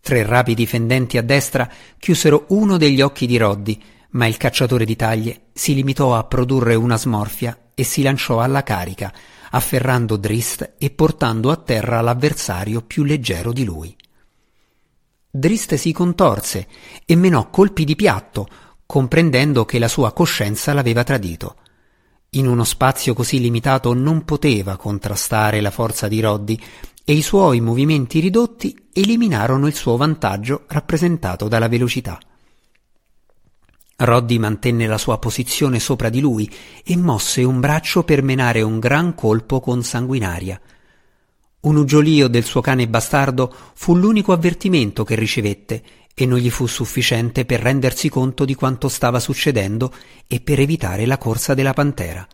Tre 0.01 0.23
rapidi 0.23 0.65
fendenti 0.65 1.19
a 1.19 1.21
destra 1.21 1.69
chiusero 1.99 2.45
uno 2.47 2.77
degli 2.77 3.01
occhi 3.01 3.27
di 3.27 3.37
Roddy, 3.37 3.79
ma 4.11 4.25
il 4.25 4.37
cacciatore 4.37 4.85
di 4.85 4.95
taglie 4.95 5.47
si 5.53 5.73
limitò 5.73 6.15
a 6.15 6.23
produrre 6.23 6.75
una 6.75 6.97
smorfia 6.97 7.71
e 7.75 7.83
si 7.83 8.01
lanciò 8.01 8.41
alla 8.41 8.63
carica, 8.63 9.13
afferrando 9.51 10.17
Drist 10.17 10.73
e 10.77 10.89
portando 10.89 11.51
a 11.51 11.57
terra 11.57 12.01
l'avversario 12.01 12.81
più 12.81 13.03
leggero 13.03 13.51
di 13.51 13.63
lui. 13.63 13.95
Drist 15.31 15.75
si 15.75 15.91
contorse 15.91 16.67
e 17.05 17.15
menò 17.15 17.49
colpi 17.49 17.83
di 17.83 17.95
piatto, 17.95 18.47
comprendendo 18.85 19.65
che 19.65 19.77
la 19.77 19.87
sua 19.87 20.11
coscienza 20.11 20.73
l'aveva 20.73 21.03
tradito. 21.03 21.57
In 22.31 22.47
uno 22.47 22.63
spazio 22.63 23.13
così 23.13 23.39
limitato 23.39 23.93
non 23.93 24.25
poteva 24.25 24.75
contrastare 24.75 25.61
la 25.61 25.71
forza 25.71 26.07
di 26.07 26.19
Roddy 26.19 26.59
e 27.03 27.13
i 27.13 27.21
suoi 27.21 27.59
movimenti 27.59 28.19
ridotti 28.19 28.89
eliminarono 28.91 29.67
il 29.67 29.75
suo 29.75 29.97
vantaggio 29.97 30.63
rappresentato 30.67 31.47
dalla 31.47 31.67
velocità. 31.67 32.19
Roddy 34.01 34.37
mantenne 34.37 34.87
la 34.87 34.97
sua 34.97 35.17
posizione 35.17 35.79
sopra 35.79 36.09
di 36.09 36.21
lui 36.21 36.49
e 36.83 36.95
mosse 36.95 37.43
un 37.43 37.59
braccio 37.59 38.03
per 38.03 38.23
menare 38.23 38.61
un 38.61 38.79
gran 38.79 39.13
colpo 39.13 39.59
con 39.59 39.83
sanguinaria. 39.83 40.59
Un 41.61 41.75
uggiolio 41.75 42.29
del 42.29 42.45
suo 42.45 42.61
cane 42.61 42.87
bastardo 42.87 43.53
fu 43.73 43.95
l'unico 43.95 44.31
avvertimento 44.31 45.03
che 45.03 45.15
ricevette 45.15 45.83
e 46.13 46.25
non 46.25 46.37
gli 46.37 46.49
fu 46.49 46.65
sufficiente 46.65 47.43
per 47.43 47.59
rendersi 47.59 48.07
conto 48.07 48.45
di 48.45 48.55
quanto 48.55 48.87
stava 48.87 49.19
succedendo 49.19 49.93
e 50.27 50.39
per 50.39 50.61
evitare 50.61 51.05
la 51.05 51.17
corsa 51.17 51.53
della 51.53 51.73
pantera. 51.73 52.25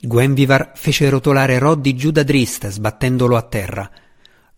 Gwenvivar 0.00 0.72
fece 0.74 1.08
rotolare 1.08 1.58
Roddy 1.58 1.94
giù 1.94 2.10
da 2.10 2.22
Drist, 2.22 2.68
sbattendolo 2.68 3.36
a 3.36 3.42
terra. 3.42 3.90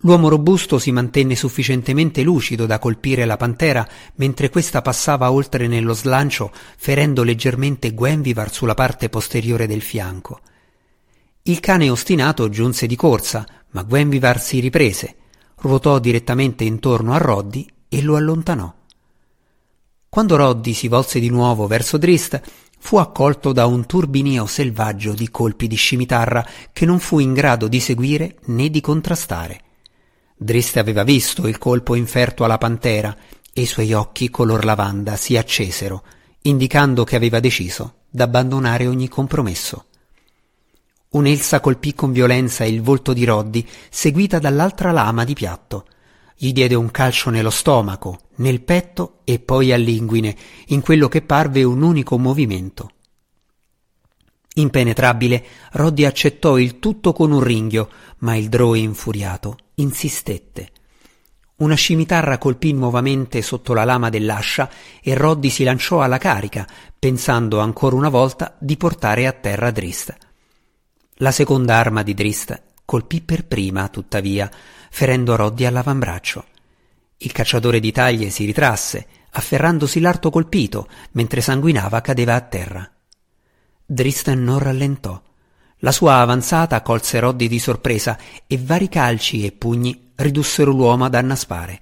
L'uomo 0.03 0.31
robusto 0.31 0.79
si 0.79 0.93
mantenne 0.93 1.37
sufficientemente 1.37 2.23
lucido 2.23 2.65
da 2.65 2.79
colpire 2.79 3.27
la 3.27 3.37
pantera 3.37 3.87
mentre 4.15 4.49
questa 4.49 4.81
passava 4.81 5.31
oltre 5.31 5.67
nello 5.67 5.93
slancio, 5.93 6.51
ferendo 6.79 7.23
leggermente 7.23 7.93
Gwenvivar 7.93 8.51
sulla 8.51 8.73
parte 8.73 9.11
posteriore 9.11 9.67
del 9.67 9.83
fianco. 9.83 10.41
Il 11.43 11.61
cane 11.61 11.91
ostinato 11.91 12.49
giunse 12.49 12.87
di 12.87 12.97
corsa, 12.97 13.47
ma 13.73 13.83
Gwenvivar 13.83 14.41
si 14.41 14.61
riprese, 14.61 15.17
ruotò 15.57 15.99
direttamente 15.99 16.65
intorno 16.65 17.13
a 17.13 17.19
Roddy 17.19 17.67
e 17.87 18.01
lo 18.01 18.17
allontanò. 18.17 18.73
Quando 20.09 20.37
Roddy 20.37 20.73
si 20.73 20.89
volse 20.89 21.21
di 21.21 21.29
nuovo 21.29 21.67
verso 21.67 21.99
Drist, 21.99 22.41
fu 22.79 22.97
accolto 22.97 23.53
da 23.53 23.67
un 23.67 23.85
turbinio 23.85 24.47
selvaggio 24.47 25.13
di 25.13 25.29
colpi 25.31 25.69
di 25.69 25.77
scimitarra 25.77 26.45
che 26.73 26.87
non 26.87 26.99
fu 26.99 27.19
in 27.19 27.35
grado 27.35 27.69
di 27.69 27.81
seguire 27.81 28.39
né 28.47 28.71
di 28.71 28.81
contrastare. 28.81 29.61
Driste 30.43 30.79
aveva 30.79 31.03
visto 31.03 31.47
il 31.47 31.59
colpo 31.59 31.95
inferto 31.95 32.45
alla 32.45 32.57
pantera 32.57 33.15
e 33.53 33.61
i 33.61 33.67
suoi 33.67 33.93
occhi 33.93 34.31
color 34.31 34.65
lavanda 34.65 35.15
si 35.17 35.37
accesero, 35.37 36.03
indicando 36.41 37.05
che 37.05 37.15
aveva 37.15 37.41
deciso 37.41 37.97
d'abbandonare 38.09 38.87
ogni 38.87 39.07
compromesso. 39.07 39.85
Un'elsa 41.11 41.61
colpì 41.61 41.93
con 41.93 42.13
violenza 42.13 42.65
il 42.65 42.81
volto 42.81 43.13
di 43.13 43.25
Roddy, 43.25 43.67
seguita 43.91 44.39
dall'altra 44.39 44.93
lama 44.93 45.25
di 45.25 45.35
piatto. 45.35 45.85
Gli 46.35 46.53
diede 46.53 46.75
un 46.75 46.91
calcio 46.91 47.29
nello 47.29 47.51
stomaco, 47.51 48.21
nel 48.37 48.63
petto 48.63 49.19
e 49.25 49.41
poi 49.41 49.75
all'inguine, 49.75 50.35
in 50.69 50.81
quello 50.81 51.09
che 51.09 51.21
parve 51.21 51.65
un 51.65 51.83
unico 51.83 52.17
movimento. 52.17 52.93
Impenetrabile, 54.55 55.45
Roddy 55.73 56.05
accettò 56.05 56.59
il 56.59 56.79
tutto 56.79 57.13
con 57.13 57.31
un 57.31 57.41
ringhio, 57.41 57.89
ma 58.19 58.35
il 58.35 58.49
Droe 58.49 58.79
infuriato 58.79 59.57
insistette. 59.77 60.73
Una 61.57 61.75
scimitarra 61.75 62.39
colpì 62.39 62.73
nuovamente 62.73 63.43
sotto 63.43 63.75
la 63.75 63.85
lama 63.85 64.09
dell'ascia 64.09 64.71
e 65.03 65.15
Roddy 65.15 65.51
si 65.51 65.63
lanciò 65.63 66.01
alla 66.01 66.19
carica, 66.19 66.67
pensando 66.99 67.61
ancora 67.61 67.97
una 67.97 68.09
volta 68.09 68.57
di 68.59 68.77
portare 68.77 69.27
a 69.27 69.33
terra 69.33 69.71
Drist. 69.71 70.17
La 71.17 71.31
seconda 71.31 71.77
arma 71.77 72.03
di 72.03 72.15
Drist 72.15 72.63
colpì 72.85 73.21
per 73.21 73.45
prima, 73.45 73.89
tuttavia, 73.89 74.51
ferendo 74.91 75.37
Roddy 75.37 75.65
all'avambraccio. 75.67 76.45
Il 77.19 77.31
cacciatore 77.31 77.79
di 77.79 77.93
taglie 77.93 78.31
si 78.31 78.47
ritrasse, 78.47 79.07
afferrandosi 79.31 80.01
l'arto 80.01 80.31
colpito, 80.31 80.89
mentre 81.13 81.43
sanguinava 81.43 82.01
cadeva 82.01 82.35
a 82.35 82.41
terra. 82.41 82.91
Drist 83.93 84.33
non 84.35 84.61
rallentò. 84.61 85.21
La 85.79 85.91
sua 85.91 86.21
avanzata 86.21 86.81
colse 86.81 87.19
Roddy 87.19 87.49
di 87.49 87.59
sorpresa 87.59 88.17
e 88.47 88.57
vari 88.57 88.89
calci 88.89 89.45
e 89.45 89.51
pugni 89.51 90.13
ridussero 90.15 90.71
l'uomo 90.71 91.07
ad 91.07 91.17
annaspare. 91.17 91.81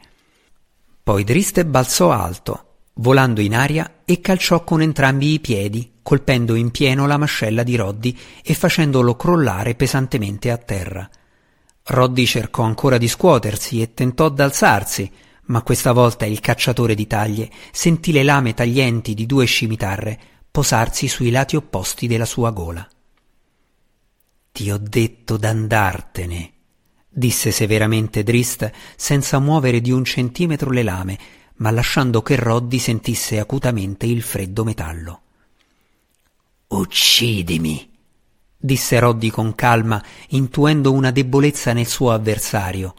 Poi 1.03 1.23
Driste 1.23 1.67
balzò 1.67 2.11
alto, 2.11 2.77
volando 2.95 3.43
in 3.43 3.55
aria 3.55 3.97
e 4.07 4.23
calciò 4.23 4.65
con 4.65 4.81
entrambi 4.81 5.35
i 5.35 5.41
piedi, 5.41 5.97
colpendo 6.03 6.55
in 6.55 6.71
pieno 6.71 7.07
la 7.07 7.19
mascella 7.19 7.63
di 7.63 7.77
Roddy 7.77 8.17
e 8.43 8.55
facendolo 8.55 9.15
crollare 9.15 9.75
pesantemente 9.75 10.51
a 10.51 10.57
terra. 10.57 11.07
Roddy 11.83 12.25
cercò 12.25 12.63
ancora 12.63 12.97
di 12.97 13.07
scuotersi 13.07 13.83
e 13.83 13.93
tentò 13.93 14.31
d'alzarsi, 14.31 15.13
ma 15.49 15.61
questa 15.61 15.93
volta 15.93 16.25
il 16.25 16.41
cacciatore 16.41 16.95
di 16.95 17.07
taglie 17.07 17.51
sentì 17.71 18.13
le 18.13 18.23
lame 18.23 18.55
taglienti 18.55 19.13
di 19.13 19.27
due 19.27 19.45
scimitarre 19.45 20.37
posarsi 20.59 21.07
sui 21.07 21.31
lati 21.31 21.55
opposti 21.55 22.09
della 22.09 22.25
sua 22.25 22.51
gola. 22.51 22.85
Ti 24.51 24.71
ho 24.73 24.77
detto 24.77 25.37
d'andartene, 25.37 26.53
disse 27.09 27.53
severamente 27.53 28.25
Drist 28.25 28.69
senza 28.97 29.39
muovere 29.39 29.81
di 29.81 29.93
un 29.93 30.05
centimetro 30.05 30.71
le 30.71 30.83
lame, 30.83 31.19
ma 31.59 31.71
lasciando 31.71 32.23
che 32.23 32.35
Roddy 32.35 32.81
sentisse 32.81 33.39
acutamente 33.39 34.07
il 34.07 34.21
freddo 34.21 34.65
metallo. 34.65 35.21
Uccidimi, 36.67 37.97
disse 38.57 38.99
Roddy 38.99 39.31
con 39.31 39.55
calma, 39.55 40.03
intuendo 40.31 40.91
una 40.91 41.13
debolezza 41.13 41.73
nel 41.73 41.87
suo 41.87 42.11
avversario, 42.11 42.97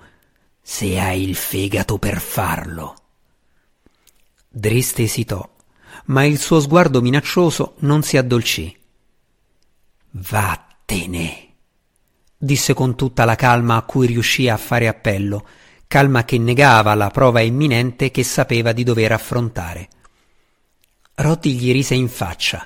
se 0.62 0.98
hai 0.98 1.28
il 1.28 1.36
fegato 1.36 1.98
per 1.98 2.22
farlo. 2.22 2.96
Drist 4.48 5.00
esitò, 5.00 5.58
ma 6.06 6.24
il 6.24 6.39
suo 6.39 6.60
sguardo 6.60 7.01
minaccioso 7.01 7.75
non 7.79 8.03
si 8.03 8.18
addolcì. 8.18 8.75
Vattene 10.12 11.50
disse 12.41 12.74
con 12.74 12.96
tutta 12.96 13.25
la 13.25 13.36
calma 13.36 13.75
a 13.75 13.82
cui 13.82 14.08
riuscì 14.08 14.48
a 14.48 14.56
fare 14.56 14.88
appello, 14.88 15.46
calma 15.88 16.24
che 16.24 16.38
negava 16.38 16.96
la 16.96 17.10
prova 17.10 17.41
imminente 17.41 18.12
che 18.12 18.24
sapeva 18.24 18.72
di 18.72 18.84
dover 18.84 19.12
affrontare. 19.12 19.89
Roti 21.15 21.53
gli 21.56 21.74
rise 21.74 21.96
in 21.96 22.08
faccia. 22.08 22.65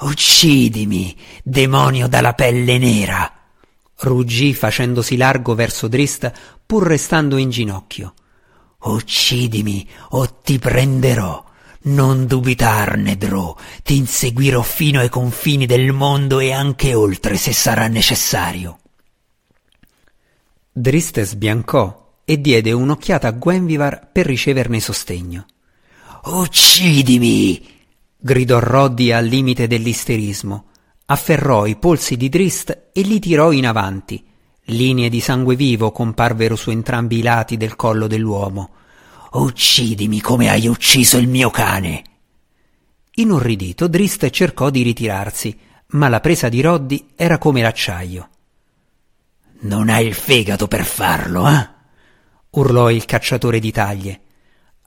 Uccidimi, 0.00 1.16
demonio 1.42 2.06
dalla 2.06 2.32
pelle 2.34 2.78
nera! 2.78 3.40
ruggì 4.02 4.52
facendosi 4.54 5.16
largo 5.16 5.54
verso 5.54 5.86
Drist 5.88 6.32
pur 6.64 6.86
restando 6.86 7.36
in 7.36 7.50
ginocchio. 7.50 8.14
Uccidimi 8.82 9.88
o 10.10 10.40
ti 10.42 10.58
prenderò. 10.58 11.44
Non 11.84 12.26
dubitarne, 12.26 13.16
Dro, 13.16 13.58
ti 13.82 13.96
inseguirò 13.96 14.62
fino 14.62 15.00
ai 15.00 15.08
confini 15.08 15.66
del 15.66 15.92
mondo 15.92 16.38
e 16.38 16.52
anche 16.52 16.94
oltre 16.94 17.36
se 17.36 17.52
sarà 17.52 17.88
necessario. 17.88 18.78
Driste 20.70 21.24
sbiancò 21.24 22.20
e 22.24 22.40
diede 22.40 22.70
un'occhiata 22.70 23.28
a 23.28 23.32
Gwenvivar 23.32 24.10
per 24.12 24.26
riceverne 24.26 24.78
sostegno. 24.78 25.46
Uccidimi! 26.24 27.68
gridò 28.16 28.60
Roddy 28.60 29.10
al 29.10 29.26
limite 29.26 29.66
dell'isterismo. 29.66 30.66
Afferrò 31.06 31.66
i 31.66 31.76
polsi 31.76 32.16
di 32.16 32.28
Drist 32.28 32.90
e 32.92 33.00
li 33.02 33.18
tirò 33.18 33.50
in 33.50 33.66
avanti. 33.66 34.24
Linee 34.66 35.08
di 35.08 35.18
sangue 35.18 35.56
vivo 35.56 35.90
comparvero 35.90 36.54
su 36.54 36.70
entrambi 36.70 37.18
i 37.18 37.22
lati 37.22 37.56
del 37.56 37.74
collo 37.74 38.06
dell'uomo. 38.06 38.70
Uccidimi 39.34 40.20
come 40.20 40.50
hai 40.50 40.66
ucciso 40.66 41.16
il 41.16 41.26
mio 41.26 41.48
cane! 41.48 42.02
Inorridito, 43.14 43.88
Drist 43.88 44.28
cercò 44.28 44.68
di 44.68 44.82
ritirarsi, 44.82 45.58
ma 45.92 46.08
la 46.08 46.20
presa 46.20 46.50
di 46.50 46.60
Roddy 46.60 47.12
era 47.16 47.38
come 47.38 47.62
l'acciaio. 47.62 48.28
Non 49.60 49.88
hai 49.88 50.06
il 50.06 50.12
fegato 50.12 50.68
per 50.68 50.84
farlo, 50.84 51.48
eh? 51.48 51.68
urlò 52.50 52.90
il 52.90 53.06
cacciatore 53.06 53.58
di 53.58 53.72
taglie. 53.72 54.20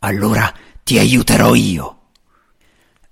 Allora 0.01 0.53
ti 0.83 0.99
aiuterò 0.99 1.55
io. 1.55 2.09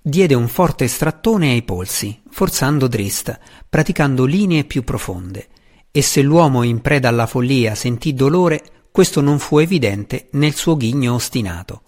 diede 0.00 0.34
un 0.34 0.46
forte 0.46 0.86
strattone 0.86 1.50
ai 1.50 1.62
polsi, 1.62 2.22
forzando 2.30 2.86
Drist, 2.86 3.36
praticando 3.68 4.24
linee 4.24 4.62
più 4.62 4.84
profonde, 4.84 5.48
e 5.90 6.00
se 6.00 6.22
l'uomo 6.22 6.62
in 6.62 6.80
preda 6.80 7.08
alla 7.08 7.26
follia 7.26 7.74
sentì 7.74 8.14
dolore, 8.14 8.73
questo 8.94 9.20
non 9.20 9.40
fu 9.40 9.58
evidente 9.58 10.28
nel 10.34 10.54
suo 10.54 10.76
ghigno 10.76 11.14
ostinato. 11.14 11.82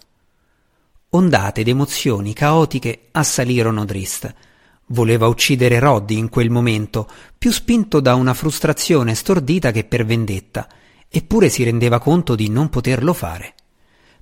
Ondate 1.11 1.63
d'emozioni 1.63 2.33
caotiche 2.33 3.07
assalirono 3.11 3.85
Drist. 3.85 4.35
Voleva 4.87 5.27
uccidere 5.27 5.79
Roddy 5.79 6.17
in 6.17 6.27
quel 6.27 6.49
momento, 6.49 7.09
più 7.37 7.51
spinto 7.51 8.01
da 8.01 8.15
una 8.15 8.33
frustrazione 8.33 9.15
stordita 9.15 9.71
che 9.71 9.85
per 9.85 10.05
vendetta, 10.05 10.67
eppure 11.07 11.47
si 11.47 11.63
rendeva 11.63 11.99
conto 11.99 12.35
di 12.35 12.49
non 12.49 12.67
poterlo 12.67 13.13
fare. 13.13 13.53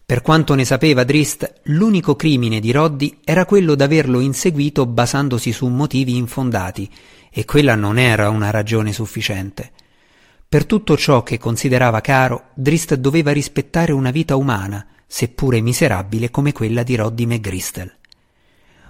Per 0.05 0.21
quanto 0.21 0.53
ne 0.53 0.63
sapeva 0.63 1.03
Drist, 1.03 1.61
l'unico 1.63 2.15
crimine 2.15 2.59
di 2.59 2.71
Roddy 2.71 3.17
era 3.23 3.45
quello 3.45 3.73
d'averlo 3.73 4.19
inseguito 4.19 4.85
basandosi 4.85 5.51
su 5.51 5.65
motivi 5.69 6.17
infondati, 6.17 6.87
e 7.31 7.45
quella 7.45 7.73
non 7.73 7.97
era 7.97 8.29
una 8.29 8.51
ragione 8.51 8.93
sufficiente. 8.93 9.71
Per 10.47 10.65
tutto 10.65 10.95
ciò 10.95 11.23
che 11.23 11.37
considerava 11.37 12.01
caro, 12.01 12.49
Drist 12.53 12.95
doveva 12.95 13.31
rispettare 13.31 13.91
una 13.91 14.11
vita 14.11 14.35
umana, 14.35 14.85
seppure 15.07 15.61
miserabile 15.61 16.31
come 16.31 16.51
quella 16.51 16.83
di 16.83 16.95
Roddy 16.95 17.25
McGristel. 17.25 17.93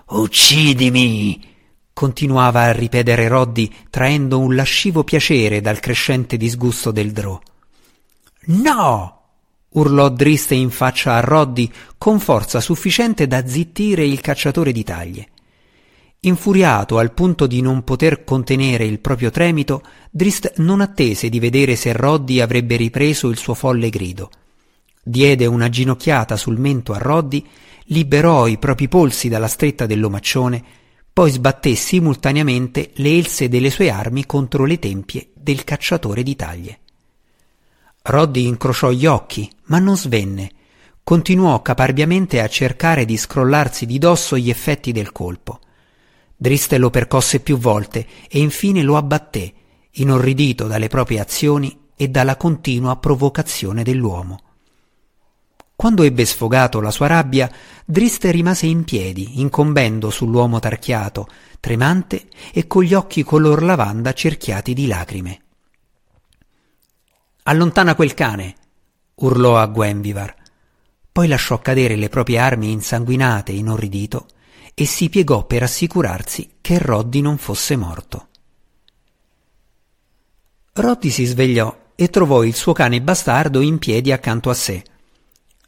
Uccidimi! 0.07 1.53
continuava 1.93 2.63
a 2.63 2.71
ripetere 2.74 3.29
Roddy, 3.29 3.71
traendo 3.89 4.39
un 4.39 4.53
lascivo 4.53 5.05
piacere 5.05 5.62
dal 5.62 5.79
crescente 5.79 6.35
disgusto 6.35 6.91
del 6.91 7.12
Drò. 7.12 7.39
No! 8.47 9.21
urlò 9.69 10.09
Driste 10.09 10.55
in 10.55 10.69
faccia 10.69 11.15
a 11.15 11.21
Roddy 11.21 11.71
con 11.97 12.19
forza 12.19 12.59
sufficiente 12.59 13.27
da 13.27 13.47
zittire 13.47 14.05
il 14.05 14.19
cacciatore 14.21 14.71
di 14.71 14.83
taglie. 14.83 15.27
Infuriato 16.25 16.98
al 16.98 17.12
punto 17.12 17.46
di 17.46 17.62
non 17.62 17.84
poter 17.84 18.24
contenere 18.24 18.84
il 18.84 19.00
proprio 19.00 19.29
tremito, 19.29 19.84
Drist 20.10 20.53
non 20.58 20.82
attese 20.82 21.29
di 21.29 21.39
vedere 21.39 21.75
se 21.75 21.94
Roddy 21.94 22.39
avrebbe 22.39 22.77
ripreso 22.77 23.29
il 23.29 23.38
suo 23.38 23.53
folle 23.53 23.89
grido. 23.89 24.32
Diede 25.03 25.46
una 25.46 25.70
ginocchiata 25.70 26.36
sul 26.36 26.58
mento 26.58 26.94
a 26.94 26.98
Roddy, 26.98 27.46
liberò 27.86 28.48
i 28.48 28.58
propri 28.58 28.88
polsi 28.88 29.29
dalla 29.29 29.48
stretta 29.48 29.86
dell'omaccione, 29.86 30.63
poi 31.13 31.29
sbatté 31.29 31.75
simultaneamente 31.75 32.89
le 32.96 33.17
else 33.17 33.48
delle 33.48 33.70
sue 33.70 33.91
armi 33.91 34.25
contro 34.25 34.65
le 34.65 34.79
tempie 34.79 35.29
del 35.36 35.63
cacciatore 35.63 36.24
di 36.24 36.36
taglie. 36.36 36.79
Roddy 38.01 38.48
incrociò 38.48 38.89
gli 38.89 39.05
occhi, 39.05 39.48
ma 39.65 39.77
non 39.77 39.96
svenne. 39.96 40.50
Continuò 41.03 41.62
caparbiamente 41.62 42.41
a 42.41 42.48
cercare 42.48 43.05
di 43.05 43.15
scrollarsi 43.15 43.86
di 43.86 44.00
dosso 44.00 44.36
gli 44.39 44.50
effetti 44.50 44.91
del 44.91 45.12
colpo. 45.12 45.60
Driste 46.38 46.77
lo 46.77 46.89
percosse 46.89 47.39
più 47.39 47.58
volte 47.58 48.06
e 48.27 48.39
infine 48.39 48.82
lo 48.82 48.98
abbatté, 48.98 49.54
inorridito 49.92 50.68
dalle 50.68 50.88
proprie 50.88 51.20
azioni 51.20 51.88
e 51.96 52.10
dalla 52.10 52.36
continua 52.36 52.98
provocazione 52.98 53.84
dell'uomo. 53.84 54.42
Quando 55.75 56.04
ebbe 56.04 56.25
sfogato 56.25 56.80
la 56.80 56.92
sua 56.92 57.08
rabbia, 57.08 57.51
Driste 57.86 58.32
rimase 58.32 58.65
in 58.65 58.86
piedi, 58.86 59.42
incombendo 59.42 60.10
sull'uomo 60.10 60.60
tarchiato, 60.60 61.27
tremante 61.60 62.27
e 62.54 62.65
con 62.68 62.84
gli 62.84 62.94
occhi 62.94 63.24
color 63.24 63.62
lavanda 63.63 64.13
cerchiati 64.13 64.74
di 64.74 64.88
lacrime. 64.88 65.42
Allontana 67.44 67.96
quel 67.96 68.13
cane! 68.13 68.56
urlò 69.15 69.58
a 69.58 69.68
Gwenvivar. 69.68 70.34
Poi 71.12 71.27
lasciò 71.27 71.60
cadere 71.60 71.96
le 71.96 72.10
proprie 72.10 72.39
armi 72.39 72.72
insanguinate, 72.72 73.51
inorridito, 73.51 74.27
e 74.75 74.86
si 74.86 75.10
piegò 75.10 75.46
per 75.46 75.63
assicurarsi 75.63 76.58
che 76.62 76.77
Roddy 76.77 77.22
non 77.22 77.38
fosse 77.38 77.77
morto. 77.77 78.27
Roddy 80.73 81.10
si 81.10 81.23
svegliò 81.23 81.84
e 81.95 82.10
trovò 82.10 82.43
il 82.43 82.54
suo 82.54 82.73
cane 82.73 83.02
bastardo 83.02 83.62
in 83.62 83.80
piedi 83.80 84.12
accanto 84.12 84.49
a 84.49 84.54
sé. 84.54 84.84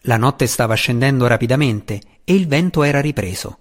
La 0.02 0.18
notte 0.18 0.46
stava 0.46 0.76
scendendo 0.76 1.26
rapidamente 1.26 2.02
e 2.26 2.36
il 2.36 2.48
vento 2.48 2.84
era 2.84 3.00
ripreso. 3.00 3.60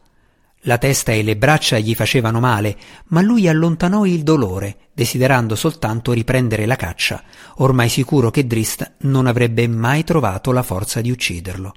La 0.62 0.79
testa 0.79 1.12
e 1.12 1.23
le 1.23 1.37
braccia 1.37 1.79
gli 1.79 1.94
facevano 1.94 2.40
male, 2.40 2.77
ma 3.09 3.20
lui 3.20 3.47
allontanò 3.47 4.05
il 4.05 4.25
dolore, 4.25 4.88
desiderando 4.92 5.55
soltanto 5.55 6.11
riprendere 6.11 6.66
la 6.66 6.75
caccia, 6.75 7.23
ormai 7.59 7.88
sicuro 7.88 8.33
che 8.33 8.49
Drist 8.49 8.94
non 9.03 9.27
avrebbe 9.27 9.68
mai 9.68 10.03
trovato 10.03 10.51
la 10.51 10.64
forza 10.64 11.01
di 11.01 11.12
ucciderlo. 11.12 11.73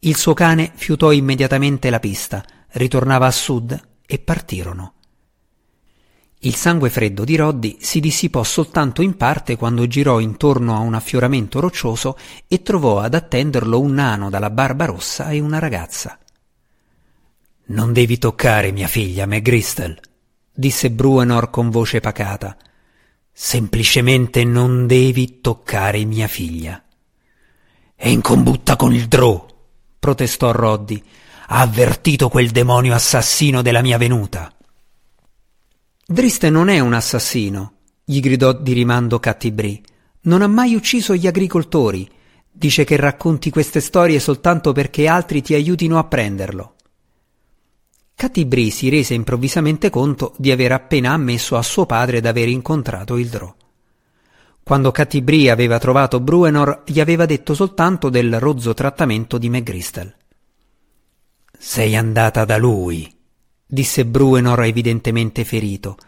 Il 0.00 0.16
suo 0.16 0.34
cane 0.34 0.72
fiutò 0.74 1.12
immediatamente 1.12 1.88
la 1.88 2.00
pista, 2.00 2.44
ritornava 2.72 3.26
a 3.26 3.30
sud 3.30 3.80
e 4.06 4.18
partirono. 4.18 4.94
Il 6.42 6.54
sangue 6.54 6.88
freddo 6.88 7.24
di 7.24 7.36
Roddy 7.36 7.76
si 7.80 8.00
dissipò 8.00 8.42
soltanto 8.42 9.02
in 9.02 9.16
parte 9.16 9.56
quando 9.56 9.86
girò 9.86 10.20
intorno 10.20 10.74
a 10.74 10.78
un 10.78 10.94
affioramento 10.94 11.60
roccioso 11.60 12.16
e 12.48 12.62
trovò 12.62 13.00
ad 13.00 13.12
attenderlo 13.12 13.78
un 13.78 13.92
nano 13.92 14.30
dalla 14.30 14.48
barba 14.48 14.86
rossa 14.86 15.28
e 15.30 15.38
una 15.38 15.58
ragazza. 15.58 16.18
Non 17.66 17.92
devi 17.92 18.16
toccare 18.16 18.72
mia 18.72 18.88
figlia, 18.88 19.26
McGristel, 19.26 20.00
disse 20.50 20.90
Bruenor 20.90 21.50
con 21.50 21.68
voce 21.68 22.00
pacata. 22.00 22.56
Semplicemente 23.30 24.42
non 24.42 24.86
devi 24.86 25.40
toccare 25.42 26.04
mia 26.04 26.26
figlia. 26.26 26.82
È 27.94 28.08
in 28.08 28.22
combutta 28.22 28.76
con 28.76 28.94
il 28.94 29.08
Drò, 29.08 29.46
protestò 29.98 30.52
Roddy. 30.52 31.04
Ha 31.52 31.62
avvertito 31.62 32.28
quel 32.28 32.50
demonio 32.50 32.94
assassino 32.94 33.60
della 33.60 33.82
mia 33.82 33.98
venuta. 33.98 34.52
Driste 36.06 36.48
non 36.48 36.68
è 36.68 36.78
un 36.78 36.92
assassino, 36.92 37.72
gli 38.04 38.20
gridò 38.20 38.52
di 38.52 38.72
rimando 38.72 39.18
Cattibrì. 39.18 39.82
Non 40.22 40.42
ha 40.42 40.46
mai 40.46 40.76
ucciso 40.76 41.16
gli 41.16 41.26
agricoltori. 41.26 42.08
Dice 42.52 42.84
che 42.84 42.94
racconti 42.94 43.50
queste 43.50 43.80
storie 43.80 44.20
soltanto 44.20 44.70
perché 44.70 45.08
altri 45.08 45.42
ti 45.42 45.54
aiutino 45.54 45.98
a 45.98 46.04
prenderlo. 46.04 46.76
Catibri 48.14 48.70
si 48.70 48.88
rese 48.88 49.14
improvvisamente 49.14 49.90
conto 49.90 50.34
di 50.36 50.52
aver 50.52 50.70
appena 50.70 51.14
ammesso 51.14 51.56
a 51.56 51.62
suo 51.62 51.84
padre 51.84 52.20
d'aver 52.20 52.46
incontrato 52.46 53.16
il 53.16 53.28
Drò. 53.28 53.52
Quando 54.62 54.92
Catibri 54.92 55.48
aveva 55.48 55.80
trovato 55.80 56.20
Bruenor, 56.20 56.84
gli 56.86 57.00
aveva 57.00 57.26
detto 57.26 57.54
soltanto 57.54 58.08
del 58.08 58.38
rozzo 58.38 58.72
trattamento 58.72 59.36
di 59.36 59.48
McGristel. 59.48 60.14
Sei 61.62 61.94
andata 61.94 62.46
da 62.46 62.56
lui, 62.56 63.06
disse 63.66 64.06
Bruenor 64.06 64.62
evidentemente 64.64 65.44
ferito. 65.44 65.98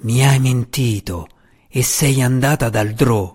Mi 0.00 0.26
hai 0.26 0.40
mentito 0.40 1.28
e 1.68 1.84
sei 1.84 2.20
andata 2.20 2.68
dal 2.68 2.90
Drò. 2.90 3.32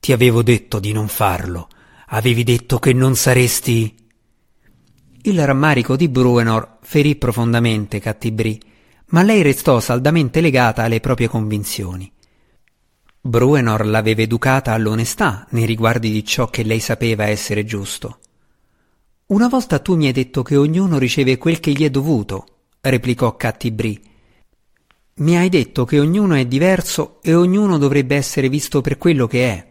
Ti 0.00 0.12
avevo 0.12 0.42
detto 0.42 0.80
di 0.80 0.90
non 0.90 1.06
farlo. 1.06 1.68
Avevi 2.08 2.42
detto 2.42 2.80
che 2.80 2.92
non 2.92 3.14
saresti. 3.14 3.94
Il 5.22 5.46
rammarico 5.46 5.94
di 5.94 6.08
Bruenor 6.08 6.78
ferì 6.82 7.14
profondamente 7.14 8.00
Cattibrì, 8.00 8.60
ma 9.10 9.22
lei 9.22 9.42
restò 9.42 9.78
saldamente 9.78 10.40
legata 10.40 10.82
alle 10.82 10.98
proprie 10.98 11.28
convinzioni. 11.28 12.12
Bruenor 13.20 13.86
l'aveva 13.86 14.22
educata 14.22 14.72
all'onestà 14.72 15.46
nei 15.50 15.64
riguardi 15.64 16.10
di 16.10 16.24
ciò 16.24 16.48
che 16.48 16.64
lei 16.64 16.80
sapeva 16.80 17.26
essere 17.26 17.64
giusto. 17.64 18.18
Una 19.32 19.48
volta 19.48 19.78
tu 19.78 19.96
mi 19.96 20.08
hai 20.08 20.12
detto 20.12 20.42
che 20.42 20.56
ognuno 20.56 20.98
riceve 20.98 21.38
quel 21.38 21.58
che 21.58 21.70
gli 21.70 21.84
è 21.84 21.88
dovuto, 21.88 22.44
replicò 22.82 23.34
Cattibrì. 23.34 23.98
Mi 25.14 25.38
hai 25.38 25.48
detto 25.48 25.86
che 25.86 25.98
ognuno 25.98 26.34
è 26.34 26.44
diverso 26.44 27.18
e 27.22 27.32
ognuno 27.32 27.78
dovrebbe 27.78 28.14
essere 28.14 28.50
visto 28.50 28.82
per 28.82 28.98
quello 28.98 29.26
che 29.26 29.48
è. 29.48 29.66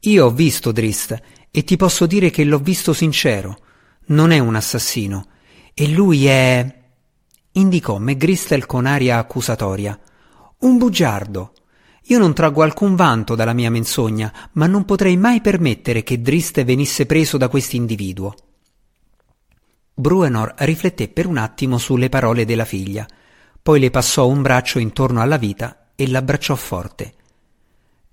Io 0.00 0.24
ho 0.24 0.30
visto 0.30 0.72
Drist 0.72 1.20
e 1.50 1.62
ti 1.62 1.76
posso 1.76 2.06
dire 2.06 2.30
che 2.30 2.42
l'ho 2.42 2.58
visto 2.58 2.94
sincero 2.94 3.58
non 4.06 4.30
è 4.30 4.38
un 4.38 4.54
assassino. 4.54 5.26
E 5.74 5.88
lui 5.88 6.24
è. 6.24 6.82
indicò 7.52 7.98
McGristel 7.98 8.64
con 8.64 8.86
aria 8.86 9.18
accusatoria. 9.18 10.00
Un 10.60 10.78
bugiardo. 10.78 11.52
Io 12.04 12.18
non 12.18 12.32
traggo 12.32 12.62
alcun 12.62 12.94
vanto 12.94 13.34
dalla 13.34 13.52
mia 13.52 13.70
menzogna, 13.70 14.48
ma 14.52 14.66
non 14.66 14.86
potrei 14.86 15.18
mai 15.18 15.42
permettere 15.42 16.02
che 16.02 16.22
Driste 16.22 16.64
venisse 16.64 17.04
preso 17.04 17.36
da 17.36 17.48
quest'individuo. 17.48 18.34
Bruenor 20.00 20.54
rifletté 20.58 21.08
per 21.08 21.26
un 21.26 21.36
attimo 21.36 21.78
sulle 21.78 22.08
parole 22.08 22.44
della 22.44 22.64
figlia, 22.64 23.06
poi 23.62 23.78
le 23.78 23.90
passò 23.90 24.26
un 24.26 24.42
braccio 24.42 24.78
intorno 24.78 25.20
alla 25.20 25.36
vita 25.36 25.90
e 25.94 26.08
l'abbracciò 26.08 26.54
forte. 26.54 27.14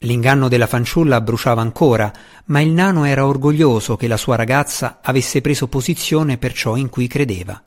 L'inganno 0.01 0.47
della 0.47 0.67
fanciulla 0.67 1.21
bruciava 1.21 1.61
ancora, 1.61 2.13
ma 2.45 2.59
il 2.59 2.69
nano 2.69 3.05
era 3.05 3.25
orgoglioso 3.25 3.95
che 3.95 4.07
la 4.07 4.17
sua 4.17 4.35
ragazza 4.35 4.99
avesse 5.01 5.41
preso 5.41 5.67
posizione 5.67 6.37
per 6.37 6.53
ciò 6.53 6.75
in 6.75 6.89
cui 6.89 7.07
credeva. 7.07 7.59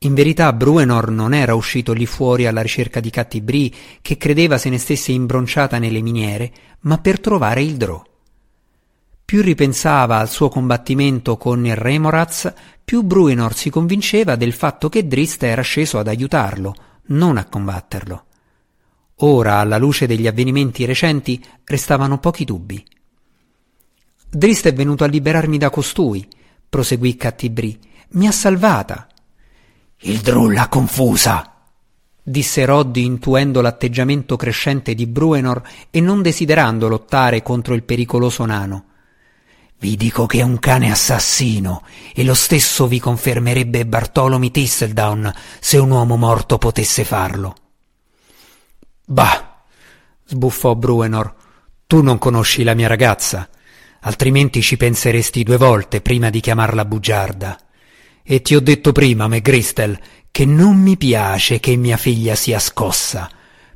In 0.00 0.12
verità 0.12 0.52
Bruenor 0.52 1.10
non 1.10 1.32
era 1.32 1.54
uscito 1.54 1.94
lì 1.94 2.04
fuori 2.04 2.46
alla 2.46 2.60
ricerca 2.60 3.00
di 3.00 3.08
Cattibrì, 3.08 3.74
che 4.02 4.18
credeva 4.18 4.58
se 4.58 4.68
ne 4.68 4.76
stesse 4.76 5.12
imbronciata 5.12 5.78
nelle 5.78 6.02
miniere, 6.02 6.52
ma 6.80 6.98
per 6.98 7.18
trovare 7.18 7.62
il 7.62 7.76
Drò. 7.76 8.02
Più 9.24 9.42
ripensava 9.42 10.18
al 10.18 10.28
suo 10.28 10.48
combattimento 10.48 11.36
con 11.36 11.64
il 11.64 11.74
Remoraz, 11.74 12.52
più 12.86 13.02
Bruenor 13.02 13.52
si 13.52 13.68
convinceva 13.68 14.36
del 14.36 14.52
fatto 14.52 14.88
che 14.88 15.08
Drist 15.08 15.42
era 15.42 15.62
sceso 15.62 15.98
ad 15.98 16.06
aiutarlo, 16.06 16.76
non 17.06 17.36
a 17.36 17.44
combatterlo. 17.44 18.24
Ora, 19.16 19.58
alla 19.58 19.76
luce 19.76 20.06
degli 20.06 20.28
avvenimenti 20.28 20.84
recenti, 20.84 21.44
restavano 21.64 22.18
pochi 22.18 22.44
dubbi. 22.44 22.86
Drist 24.30 24.68
è 24.68 24.72
venuto 24.72 25.02
a 25.02 25.08
liberarmi 25.08 25.58
da 25.58 25.68
costui, 25.68 26.28
proseguì 26.68 27.16
Cattibrì. 27.16 27.76
Mi 28.10 28.28
ha 28.28 28.32
salvata. 28.32 29.08
Il 30.02 30.20
Drù 30.20 30.50
l'ha 30.50 30.68
confusa, 30.68 31.54
disse 32.22 32.64
Roddy 32.64 33.04
intuendo 33.04 33.60
l'atteggiamento 33.62 34.36
crescente 34.36 34.94
di 34.94 35.08
Bruenor 35.08 35.60
e 35.90 36.00
non 36.00 36.22
desiderando 36.22 36.86
lottare 36.86 37.42
contro 37.42 37.74
il 37.74 37.82
pericoloso 37.82 38.44
nano. 38.44 38.84
Vi 39.78 39.96
dico 39.96 40.24
che 40.26 40.38
è 40.38 40.42
un 40.42 40.58
cane 40.58 40.90
assassino 40.90 41.84
e 42.14 42.24
lo 42.24 42.34
stesso 42.34 42.86
vi 42.86 42.98
confermerebbe 42.98 43.84
Bartolomeo 43.84 44.50
Thistledown 44.50 45.32
se 45.60 45.76
un 45.76 45.90
uomo 45.90 46.16
morto 46.16 46.56
potesse 46.56 47.04
farlo. 47.04 47.54
Bah, 49.04 49.64
sbuffò 50.24 50.74
Bruenor, 50.74 51.34
tu 51.86 52.02
non 52.02 52.16
conosci 52.18 52.62
la 52.62 52.74
mia 52.74 52.88
ragazza, 52.88 53.48
altrimenti 54.00 54.62
ci 54.62 54.76
penseresti 54.78 55.42
due 55.42 55.58
volte 55.58 56.00
prima 56.00 56.30
di 56.30 56.40
chiamarla 56.40 56.84
bugiarda. 56.86 57.60
E 58.22 58.42
ti 58.42 58.56
ho 58.56 58.60
detto 58.60 58.92
prima, 58.92 59.28
McGristel, 59.28 59.98
che 60.30 60.46
non 60.46 60.78
mi 60.78 60.96
piace 60.96 61.60
che 61.60 61.76
mia 61.76 61.96
figlia 61.96 62.34
sia 62.34 62.58
scossa. 62.58 63.30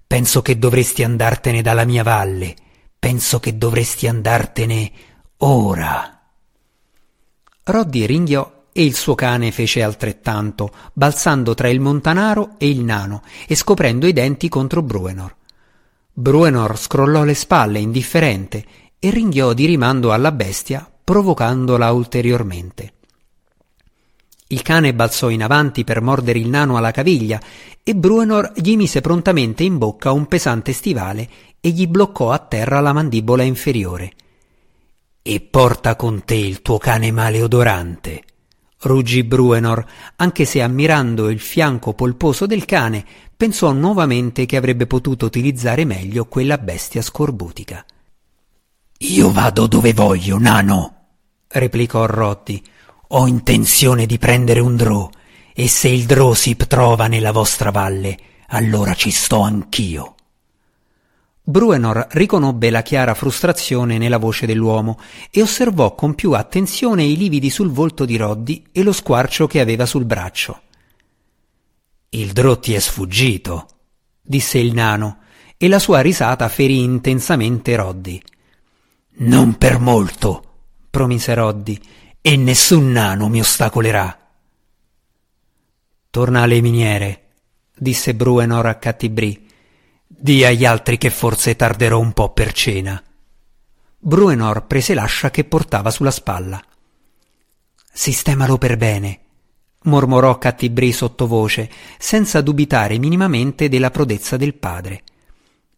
Penso 0.07 0.43
che 0.43 0.59
dovresti 0.59 1.05
andartene 1.05 1.63
dalla 1.63 1.85
mia 1.85 2.03
valle. 2.03 2.57
Penso 2.99 3.39
che 3.39 3.57
dovresti 3.57 4.09
andartene 4.09 4.91
ora. 5.43 6.19
Roddy 7.65 8.05
ringhiò 8.05 8.65
e 8.73 8.85
il 8.85 8.95
suo 8.95 9.15
cane 9.15 9.53
fece 9.53 9.83
altrettanto, 9.83 10.71
balzando 10.93 11.55
tra 11.55 11.69
il 11.69 11.81
montanaro 11.81 12.57
e 12.59 12.69
il 12.69 12.81
nano 12.81 13.23
e 13.47 13.55
scoprendo 13.55 14.07
i 14.07 14.13
denti 14.13 14.49
contro 14.49 14.83
Bruenor. 14.83 15.35
Bruenor 16.13 16.79
scrollò 16.79 17.25
le 17.25 17.35
spalle 17.35 17.79
indifferente 17.79 18.65
e 18.99 19.11
ringhiò 19.11 19.55
di 19.55 19.65
rimando 19.65 20.13
alla 20.13 20.33
bestia, 20.33 20.91
provocandola 21.03 21.91
ulteriormente. 21.91 22.93
Il 24.49 24.61
cane 24.63 24.93
balzò 24.93 25.31
in 25.31 25.43
avanti 25.43 25.85
per 25.85 26.03
mordere 26.03 26.39
il 26.39 26.49
nano 26.49 26.77
alla 26.77 26.91
caviglia 26.91 27.41
e 27.83 27.95
Bruenor 27.95 28.53
gli 28.57 28.77
mise 28.77 29.01
prontamente 29.01 29.63
in 29.63 29.79
bocca 29.79 30.13
un 30.13 30.27
pesante 30.27 30.73
stivale 30.73 31.29
e 31.61 31.71
gli 31.71 31.87
bloccò 31.87 32.31
a 32.31 32.39
terra 32.39 32.81
la 32.81 32.93
mandibola 32.93 33.43
inferiore. 33.43 34.13
E 35.31 35.39
porta 35.39 35.95
con 35.95 36.25
te 36.25 36.35
il 36.35 36.61
tuo 36.61 36.79
cane 36.79 37.13
maleodorante, 37.13 38.25
ruggì 38.81 39.23
Bruenor, 39.23 39.87
anche 40.17 40.45
se 40.45 40.61
ammirando 40.61 41.31
il 41.31 41.39
fianco 41.39 41.95
polposo 41.95 42.47
del 42.47 42.65
cane 42.65 43.05
pensò 43.37 43.71
nuovamente 43.71 44.45
che 44.45 44.57
avrebbe 44.57 44.89
potuto 44.89 45.27
utilizzare 45.27 45.85
meglio 45.85 46.25
quella 46.25 46.59
bestia 46.59 47.01
scorbutica. 47.01 47.87
Io 48.99 49.31
vado 49.31 49.69
dove 49.69 49.93
voglio, 49.93 50.37
nano, 50.37 50.95
replicò 51.47 52.07
Rotti. 52.07 52.61
Ho 53.11 53.29
intenzione 53.29 54.07
di 54.07 54.19
prendere 54.19 54.59
un 54.59 54.75
drò, 54.75 55.09
e 55.55 55.69
se 55.69 55.87
il 55.91 56.07
drò 56.07 56.35
si 56.35 56.57
trova 56.57 57.07
nella 57.07 57.31
vostra 57.31 57.71
valle, 57.71 58.19
allora 58.49 58.95
ci 58.95 59.13
sto 59.13 59.43
anch'io. 59.43 60.17
Bruenor 61.51 62.07
riconobbe 62.13 62.71
la 62.71 62.83
chiara 62.83 63.13
frustrazione 63.13 63.99
nella 63.99 64.19
voce 64.19 64.47
dell'uomo 64.47 65.01
e 65.31 65.43
osservò 65.43 65.97
con 65.97 66.15
più 66.15 66.33
attenzione 66.33 67.03
i 67.03 67.17
lividi 67.17 67.51
sul 67.51 67.71
volto 67.71 68.05
di 68.05 68.17
Roddy 68.17 68.67
e 68.71 68.83
lo 68.85 68.93
squarcio 68.93 69.49
che 69.49 69.61
aveva 69.61 69.85
sul 69.85 70.05
braccio. 70.05 70.63
Il 72.11 72.33
drò 72.33 72.59
ti 72.59 72.73
è 72.73 72.79
sfuggito, 72.79 73.67
disse 74.23 74.59
il 74.59 74.73
nano, 74.73 75.19
e 75.57 75.69
la 75.69 75.79
sua 75.81 76.01
risata 76.01 76.49
ferì 76.49 76.83
intensamente 76.83 77.75
Roddy. 77.75 78.23
Non 79.19 79.59
per 79.59 79.79
molto, 79.81 80.45
promise 80.89 81.35
Roddy, 81.35 81.79
e 82.21 82.37
nessun 82.37 82.93
nano 82.93 83.29
mi 83.29 83.41
ostacolerà. 83.41 84.19
Torna 86.11 86.43
alle 86.43 86.61
miniere, 86.61 87.33
disse 87.77 88.15
Bruenor 88.15 88.67
a 88.67 88.77
Cattibrì. 88.77 89.49
Dì 90.13 90.45
agli 90.45 90.65
altri 90.65 90.99
che 90.99 91.09
forse 91.09 91.55
tarderò 91.55 92.01
un 92.01 92.13
po' 92.13 92.33
per 92.33 92.53
cena. 92.53 93.01
Bruenor 93.97 94.67
prese 94.67 94.93
l'ascia 94.93 95.31
che 95.31 95.45
portava 95.45 95.93
sulla 95.93 96.11
spalla. 96.11 96.61
Sistemalo 97.93 98.59
per 98.59 98.77
bene, 98.77 99.21
mormorò 99.85 100.37
Cattibrì 100.37 100.91
sottovoce, 100.91 101.71
senza 101.97 102.41
dubitare 102.41 102.99
minimamente 102.99 103.69
della 103.69 103.91
prodezza 103.91 104.37
del 104.37 104.55
padre. 104.55 105.05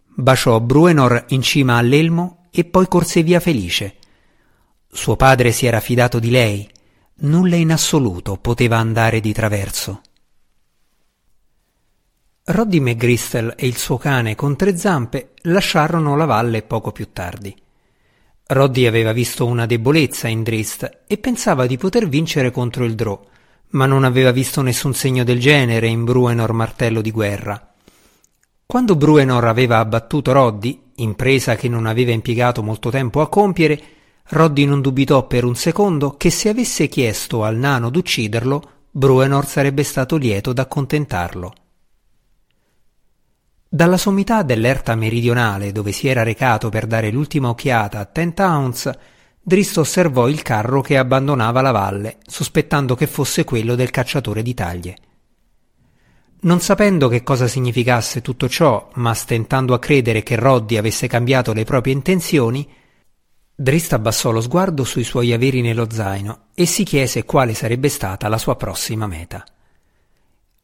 Baciò 0.06 0.58
Bruenor 0.60 1.26
in 1.28 1.42
cima 1.42 1.76
all'elmo 1.76 2.46
e 2.50 2.64
poi 2.64 2.88
corse 2.88 3.22
via 3.22 3.38
felice. 3.38 3.96
Suo 4.90 5.14
padre 5.14 5.52
si 5.52 5.66
era 5.66 5.78
fidato 5.78 6.18
di 6.18 6.30
lei, 6.30 6.68
nulla 7.16 7.56
in 7.56 7.70
assoluto 7.70 8.38
poteva 8.38 8.78
andare 8.78 9.20
di 9.20 9.32
traverso. 9.34 10.00
Roddy 12.44 12.80
McGristel 12.80 13.54
e 13.56 13.68
il 13.68 13.76
suo 13.76 13.98
cane 13.98 14.34
con 14.34 14.56
tre 14.56 14.76
zampe 14.76 15.34
lasciarono 15.42 16.16
la 16.16 16.24
valle 16.24 16.62
poco 16.62 16.90
più 16.90 17.12
tardi. 17.12 17.54
Roddy 18.44 18.86
aveva 18.86 19.12
visto 19.12 19.46
una 19.46 19.64
debolezza 19.64 20.26
in 20.26 20.42
Drist 20.42 21.02
e 21.06 21.18
pensava 21.18 21.66
di 21.66 21.76
poter 21.76 22.08
vincere 22.08 22.50
contro 22.50 22.84
il 22.84 22.96
Drò, 22.96 23.24
ma 23.70 23.86
non 23.86 24.02
aveva 24.02 24.32
visto 24.32 24.60
nessun 24.60 24.92
segno 24.92 25.22
del 25.22 25.38
genere 25.38 25.86
in 25.86 26.02
Bruenor 26.02 26.52
martello 26.52 27.00
di 27.00 27.12
guerra. 27.12 27.74
Quando 28.66 28.96
Bruenor 28.96 29.44
aveva 29.44 29.78
abbattuto 29.78 30.32
Roddy, 30.32 30.90
impresa 30.96 31.54
che 31.54 31.68
non 31.68 31.86
aveva 31.86 32.10
impiegato 32.10 32.60
molto 32.64 32.90
tempo 32.90 33.20
a 33.20 33.28
compiere, 33.28 33.80
Roddy 34.30 34.64
non 34.64 34.80
dubitò 34.80 35.28
per 35.28 35.44
un 35.44 35.54
secondo 35.54 36.16
che 36.16 36.30
se 36.30 36.48
avesse 36.48 36.88
chiesto 36.88 37.44
al 37.44 37.56
nano 37.56 37.88
d'ucciderlo, 37.88 38.62
Bruenor 38.90 39.46
sarebbe 39.46 39.84
stato 39.84 40.16
lieto 40.16 40.52
d'accontentarlo. 40.52 41.54
Dalla 43.74 43.96
sommità 43.96 44.42
dell'erta 44.42 44.94
meridionale, 44.94 45.72
dove 45.72 45.92
si 45.92 46.06
era 46.06 46.22
recato 46.22 46.68
per 46.68 46.86
dare 46.86 47.10
l'ultima 47.10 47.48
occhiata 47.48 48.00
a 48.00 48.04
Ten 48.04 48.34
Towns, 48.34 48.90
Drist 49.40 49.78
osservò 49.78 50.28
il 50.28 50.42
carro 50.42 50.82
che 50.82 50.98
abbandonava 50.98 51.62
la 51.62 51.70
valle, 51.70 52.18
sospettando 52.26 52.94
che 52.94 53.06
fosse 53.06 53.44
quello 53.44 53.74
del 53.74 53.88
cacciatore 53.88 54.42
di 54.42 54.52
taglie. 54.52 54.96
Non 56.40 56.60
sapendo 56.60 57.08
che 57.08 57.22
cosa 57.22 57.46
significasse 57.46 58.20
tutto 58.20 58.46
ciò, 58.46 58.90
ma 58.96 59.14
stentando 59.14 59.72
a 59.72 59.78
credere 59.78 60.22
che 60.22 60.36
Roddy 60.36 60.76
avesse 60.76 61.06
cambiato 61.06 61.54
le 61.54 61.64
proprie 61.64 61.94
intenzioni, 61.94 62.68
Drist 63.54 63.94
abbassò 63.94 64.32
lo 64.32 64.42
sguardo 64.42 64.84
sui 64.84 65.02
suoi 65.02 65.32
averi 65.32 65.62
nello 65.62 65.90
zaino 65.90 66.48
e 66.54 66.66
si 66.66 66.84
chiese 66.84 67.24
quale 67.24 67.54
sarebbe 67.54 67.88
stata 67.88 68.28
la 68.28 68.36
sua 68.36 68.54
prossima 68.54 69.06
meta. 69.06 69.42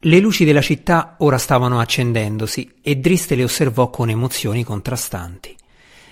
Le 0.01 0.19
luci 0.19 0.45
della 0.45 0.61
città 0.61 1.15
ora 1.17 1.37
stavano 1.37 1.81
accendendosi 1.81 2.75
e 2.81 2.95
Drist 2.95 3.31
le 3.31 3.43
osservò 3.43 3.89
con 3.89 4.09
emozioni 4.09 4.63
contrastanti. 4.63 5.53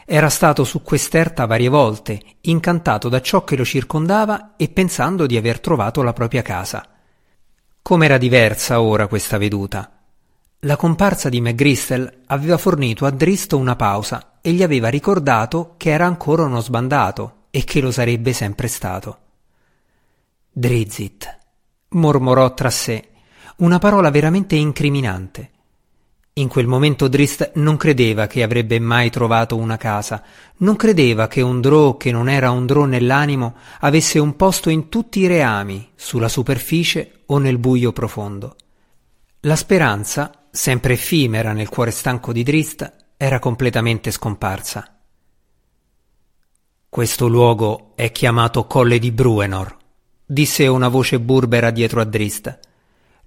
Era 0.04 0.28
stato 0.28 0.66
su 0.66 0.82
quest'erta 0.82 1.46
varie 1.46 1.70
volte, 1.70 2.20
incantato 2.42 3.08
da 3.08 3.22
ciò 3.22 3.46
che 3.46 3.56
lo 3.56 3.64
circondava 3.64 4.56
e 4.58 4.68
pensando 4.68 5.26
di 5.26 5.38
aver 5.38 5.62
trovato 5.62 6.04
la 6.04 6.12
propria 6.12 6.42
casa. 6.42 6.86
Com'era 7.82 8.18
diversa 8.18 8.82
ora 8.82 9.08
questa 9.08 9.38
veduta. 9.38 9.90
La 10.62 10.76
comparsa 10.76 11.30
di 11.30 11.40
McGristel 11.40 12.24
aveva 12.26 12.58
fornito 12.58 13.06
a 13.06 13.10
Drist 13.10 13.54
una 13.54 13.78
pausa 13.78 14.40
e 14.42 14.52
gli 14.52 14.64
aveva 14.64 14.90
ricordato 14.90 15.76
che 15.78 15.92
era 15.92 16.06
ancora 16.06 16.44
uno 16.44 16.60
sbandato 16.60 17.46
e 17.52 17.64
che 17.64 17.80
lo 17.80 17.92
sarebbe 17.92 18.34
sempre 18.34 18.68
stato. 18.68 19.18
Drizzt, 20.52 21.38
mormorò 21.90 22.54
tra 22.54 22.70
sé, 22.70 23.12
una 23.58 23.80
parola 23.80 24.12
veramente 24.12 24.56
incriminante. 24.56 25.52
In 26.34 26.48
quel 26.48 26.68
momento 26.68 27.08
Drist 27.08 27.54
non 27.56 27.78
credeva 27.78 28.28
che 28.28 28.44
avrebbe 28.44 28.80
mai 28.80 29.10
trovato 29.10 29.56
una 29.56 29.78
casa, 29.78 30.24
non 30.58 30.76
credeva 30.76 31.28
che 31.28 31.42
un 31.42 31.60
drò 31.62 31.98
che 31.98 32.12
non 32.12 32.30
era 32.30 32.52
un 32.52 32.68
drò 32.68 32.86
nell'animo 32.86 33.56
avesse 33.80 34.20
un 34.20 34.36
posto 34.36 34.70
in 34.70 34.90
tutti 34.90 35.22
i 35.22 35.28
reami, 35.28 35.94
sulla 35.96 36.30
superficie 36.30 37.24
o 37.26 37.40
nel 37.40 37.58
buio 37.58 37.92
profondo. 37.92 38.56
La 39.42 39.56
speranza, 39.56 40.46
sempre 40.52 40.94
effimera 40.94 41.54
nel 41.54 41.70
cuore 41.70 41.90
stanco 41.90 42.32
di 42.32 42.44
Drist, 42.44 42.94
era 43.18 43.40
completamente 43.40 44.12
scomparsa. 44.12 45.00
Questo 46.88 47.28
luogo 47.28 47.94
è 47.96 48.12
chiamato 48.12 48.68
Colle 48.68 49.00
di 49.00 49.12
Bruenor, 49.12 49.76
disse 50.24 50.68
una 50.68 50.90
voce 50.90 51.20
burbera 51.20 51.72
dietro 51.72 52.02
a 52.02 52.06
Drist. 52.06 52.60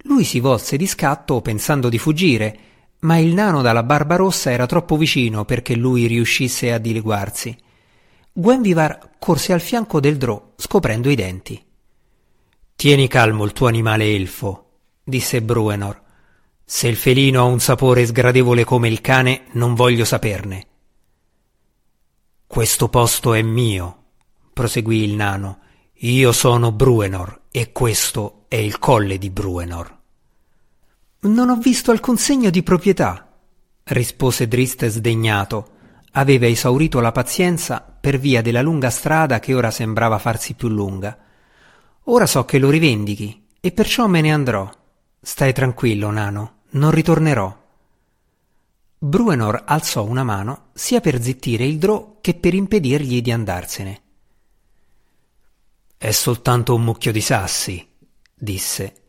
Lui 0.03 0.23
si 0.23 0.39
volse 0.39 0.77
di 0.77 0.87
scatto 0.87 1.41
pensando 1.41 1.89
di 1.89 1.97
fuggire, 1.97 2.59
ma 2.99 3.17
il 3.17 3.33
nano 3.33 3.61
dalla 3.61 3.83
barba 3.83 4.15
rossa 4.15 4.51
era 4.51 4.65
troppo 4.65 4.97
vicino 4.97 5.45
perché 5.45 5.75
lui 5.75 6.07
riuscisse 6.07 6.71
a 6.71 6.77
dileguarsi. 6.77 7.55
Gwenvivar 8.33 9.11
corse 9.19 9.53
al 9.53 9.61
fianco 9.61 9.99
del 9.99 10.17
drò, 10.17 10.53
scoprendo 10.55 11.09
i 11.09 11.15
denti. 11.15 11.63
Tieni 12.75 13.07
calmo 13.07 13.43
il 13.43 13.53
tuo 13.53 13.67
animale 13.67 14.05
elfo, 14.15 14.69
disse 15.03 15.41
Bruenor. 15.41 16.01
Se 16.63 16.87
il 16.87 16.95
felino 16.95 17.41
ha 17.41 17.43
un 17.43 17.59
sapore 17.59 18.05
sgradevole 18.05 18.63
come 18.63 18.87
il 18.87 19.01
cane, 19.01 19.43
non 19.51 19.75
voglio 19.75 20.05
saperne. 20.05 20.67
Questo 22.47 22.87
posto 22.89 23.33
è 23.33 23.41
mio, 23.41 24.03
proseguì 24.53 25.03
il 25.03 25.13
nano. 25.15 25.59
Io 25.95 26.31
sono 26.31 26.71
Bruenor 26.71 27.40
e 27.51 27.73
questo 27.73 28.45
è 28.47 28.55
il 28.55 28.79
colle 28.79 29.17
di 29.17 29.29
Bruenor. 29.29 29.99
Non 31.23 31.49
ho 31.49 31.57
visto 31.57 31.91
alcun 31.91 32.17
segno 32.17 32.49
di 32.49 32.63
proprietà, 32.63 33.29
rispose 33.83 34.47
Drist 34.47 34.87
sdegnato. 34.87 35.69
Aveva 36.13 36.47
esaurito 36.47 37.01
la 37.01 37.11
pazienza 37.11 37.81
per 37.81 38.17
via 38.17 38.41
della 38.41 38.61
lunga 38.61 38.89
strada 38.89 39.39
che 39.39 39.53
ora 39.53 39.69
sembrava 39.69 40.17
farsi 40.17 40.53
più 40.53 40.69
lunga. 40.69 41.17
Ora 42.05 42.25
so 42.25 42.45
che 42.45 42.57
lo 42.57 42.69
rivendichi 42.69 43.47
e 43.59 43.71
perciò 43.71 44.07
me 44.07 44.21
ne 44.21 44.31
andrò. 44.31 44.69
Stai 45.21 45.53
tranquillo, 45.53 46.09
nano, 46.09 46.61
non 46.71 46.91
ritornerò. 46.91 47.59
Bruenor 48.97 49.63
alzò 49.65 50.05
una 50.05 50.23
mano 50.23 50.69
sia 50.73 51.01
per 51.01 51.21
zittire 51.21 51.65
il 51.65 51.77
Drò 51.77 52.17
che 52.21 52.33
per 52.33 52.53
impedirgli 52.53 53.21
di 53.21 53.31
andarsene. 53.31 54.00
È 56.01 56.09
soltanto 56.09 56.73
un 56.73 56.81
mucchio 56.81 57.11
di 57.11 57.21
sassi, 57.21 57.87
disse. 58.33 59.03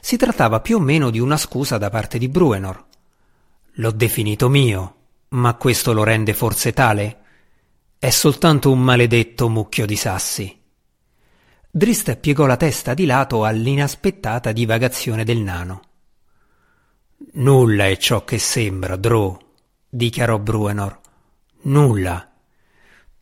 Si 0.00 0.16
trattava 0.16 0.60
più 0.60 0.76
o 0.76 0.78
meno 0.78 1.10
di 1.10 1.18
una 1.18 1.36
scusa 1.36 1.76
da 1.76 1.90
parte 1.90 2.18
di 2.18 2.28
Bruenor. 2.28 2.84
L'ho 3.72 3.90
definito 3.90 4.48
mio, 4.48 4.94
ma 5.30 5.54
questo 5.54 5.92
lo 5.92 6.04
rende 6.04 6.34
forse 6.34 6.72
tale? 6.72 7.18
È 7.98 8.10
soltanto 8.10 8.70
un 8.70 8.80
maledetto 8.80 9.48
mucchio 9.48 9.86
di 9.86 9.96
sassi. 9.96 10.56
Drist 11.68 12.14
piegò 12.14 12.46
la 12.46 12.56
testa 12.56 12.94
di 12.94 13.06
lato 13.06 13.44
all'inaspettata 13.44 14.52
divagazione 14.52 15.24
del 15.24 15.38
nano. 15.38 15.80
Nulla 17.32 17.88
è 17.88 17.96
ciò 17.96 18.24
che 18.24 18.38
sembra, 18.38 18.94
Drow, 18.94 19.36
dichiarò 19.88 20.38
Bruenor. 20.38 21.00
Nulla. 21.62 22.32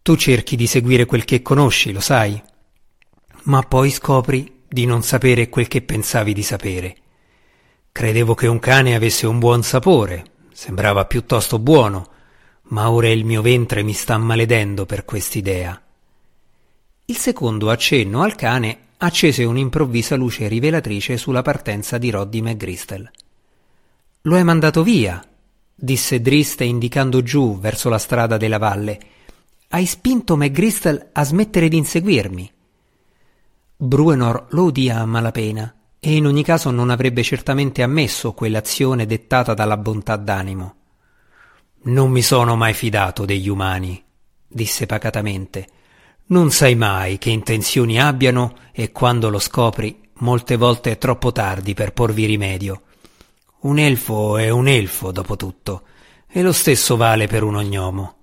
Tu 0.02 0.14
cerchi 0.16 0.56
di 0.56 0.66
seguire 0.66 1.06
quel 1.06 1.24
che 1.24 1.40
conosci, 1.40 1.90
lo 1.90 2.00
sai, 2.00 2.52
ma 3.44 3.62
poi 3.62 3.90
scopri 3.90 4.62
di 4.68 4.86
non 4.86 5.02
sapere 5.02 5.48
quel 5.48 5.68
che 5.68 5.82
pensavi 5.82 6.32
di 6.32 6.42
sapere. 6.42 6.96
Credevo 7.92 8.34
che 8.34 8.46
un 8.46 8.58
cane 8.58 8.94
avesse 8.94 9.26
un 9.26 9.38
buon 9.38 9.62
sapore, 9.62 10.24
sembrava 10.52 11.04
piuttosto 11.04 11.58
buono, 11.58 12.08
ma 12.68 12.90
ora 12.90 13.08
il 13.08 13.24
mio 13.24 13.42
ventre 13.42 13.82
mi 13.82 13.92
sta 13.92 14.16
maledendo 14.18 14.86
per 14.86 15.04
quest'idea. 15.04 15.80
Il 17.06 17.16
secondo 17.16 17.70
accenno 17.70 18.22
al 18.22 18.34
cane 18.34 18.78
accese 18.96 19.44
un'improvvisa 19.44 20.16
luce 20.16 20.48
rivelatrice 20.48 21.16
sulla 21.18 21.42
partenza 21.42 21.98
di 21.98 22.10
Roddy 22.10 22.40
McGristel. 22.40 23.10
Lo 24.22 24.36
hai 24.36 24.44
mandato 24.44 24.82
via, 24.82 25.22
disse 25.74 26.20
Drist 26.22 26.62
indicando 26.62 27.22
giù 27.22 27.58
verso 27.58 27.90
la 27.90 27.98
strada 27.98 28.38
della 28.38 28.58
valle. 28.58 28.98
Hai 29.68 29.84
spinto 29.84 30.36
McGristel 30.36 31.10
a 31.12 31.24
smettere 31.24 31.68
di 31.68 31.76
inseguirmi. 31.76 32.52
Bruenor 33.76 34.46
lo 34.50 34.64
udì 34.64 34.88
a 34.88 35.04
malapena 35.04 35.74
e 35.98 36.14
in 36.14 36.26
ogni 36.26 36.44
caso 36.44 36.70
non 36.70 36.90
avrebbe 36.90 37.22
certamente 37.22 37.82
ammesso 37.82 38.32
quell'azione 38.32 39.06
dettata 39.06 39.54
dalla 39.54 39.76
bontà 39.76 40.16
d'animo. 40.16 40.74
Non 41.84 42.10
mi 42.10 42.22
sono 42.22 42.56
mai 42.56 42.72
fidato 42.72 43.24
degli 43.24 43.48
umani, 43.48 44.02
disse 44.46 44.86
pacatamente. 44.86 45.66
Non 46.26 46.50
sai 46.50 46.74
mai 46.74 47.18
che 47.18 47.30
intenzioni 47.30 48.00
abbiano 48.00 48.56
e 48.72 48.92
quando 48.92 49.28
lo 49.28 49.38
scopri 49.38 50.00
molte 50.18 50.56
volte 50.56 50.92
è 50.92 50.98
troppo 50.98 51.32
tardi 51.32 51.74
per 51.74 51.92
porvi 51.92 52.26
rimedio. 52.26 52.82
Un 53.60 53.78
elfo 53.78 54.36
è 54.36 54.50
un 54.50 54.68
elfo, 54.68 55.10
dopo 55.10 55.36
tutto, 55.36 55.82
e 56.28 56.42
lo 56.42 56.52
stesso 56.52 56.96
vale 56.96 57.26
per 57.26 57.42
un 57.42 57.56
ognomo. 57.56 58.16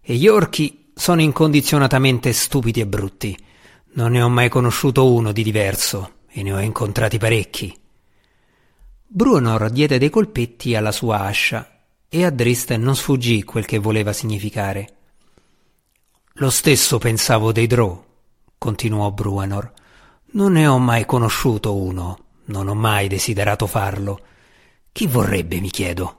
E 0.00 0.14
gli 0.14 0.28
orchi 0.28 0.90
sono 0.94 1.20
incondizionatamente 1.22 2.32
stupidi 2.32 2.80
e 2.80 2.86
brutti. 2.86 3.36
Non 3.96 4.12
ne 4.12 4.20
ho 4.20 4.28
mai 4.28 4.50
conosciuto 4.50 5.10
uno 5.10 5.32
di 5.32 5.42
diverso, 5.42 6.16
e 6.28 6.42
ne 6.42 6.52
ho 6.52 6.60
incontrati 6.60 7.16
parecchi. 7.16 7.74
Bruenor 9.06 9.70
diede 9.70 9.96
dei 9.96 10.10
colpetti 10.10 10.74
alla 10.74 10.92
sua 10.92 11.20
ascia 11.20 11.84
e 12.06 12.22
a 12.22 12.28
Drist 12.28 12.74
non 12.74 12.94
sfuggì 12.94 13.42
quel 13.42 13.64
che 13.64 13.78
voleva 13.78 14.12
significare. 14.12 14.96
Lo 16.34 16.50
stesso 16.50 16.98
pensavo 16.98 17.52
dei 17.52 17.66
Drow, 17.66 18.04
continuò 18.58 19.10
Bruenor. 19.12 19.72
Non 20.32 20.52
ne 20.52 20.66
ho 20.66 20.78
mai 20.78 21.06
conosciuto 21.06 21.74
uno, 21.74 22.24
non 22.46 22.68
ho 22.68 22.74
mai 22.74 23.08
desiderato 23.08 23.66
farlo. 23.66 24.20
Chi 24.92 25.06
vorrebbe, 25.06 25.58
mi 25.58 25.70
chiedo? 25.70 26.18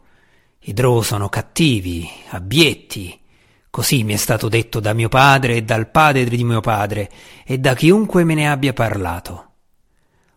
I 0.62 0.74
Drow 0.74 1.04
sono 1.04 1.30
cattivi, 1.30 2.10
abietti. 2.30 3.20
Così 3.70 4.04
mi 4.04 4.14
è 4.14 4.18
stato 4.18 4.50
detto 4.50 4.80
da 4.80 4.94
mio 4.94 5.10
padre 5.10 5.56
e 5.56 5.64
dal 5.64 5.90
padre 5.90 6.26
di 6.26 6.44
mio 6.44 6.62
padre 6.62 7.12
e 7.46 7.58
da 7.58 7.76
chiunque 7.76 8.24
me 8.24 8.34
ne 8.34 8.50
abbia 8.50 8.74
parlato. 8.74 9.52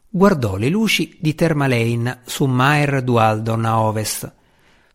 Guardò 0.09 0.57
le 0.57 0.69
luci 0.69 1.17
di 1.21 1.35
Termalain 1.35 2.23
su 2.25 2.47
Maer 2.47 3.03
Dualdon 3.03 3.65
a 3.65 3.81
ovest 3.81 4.33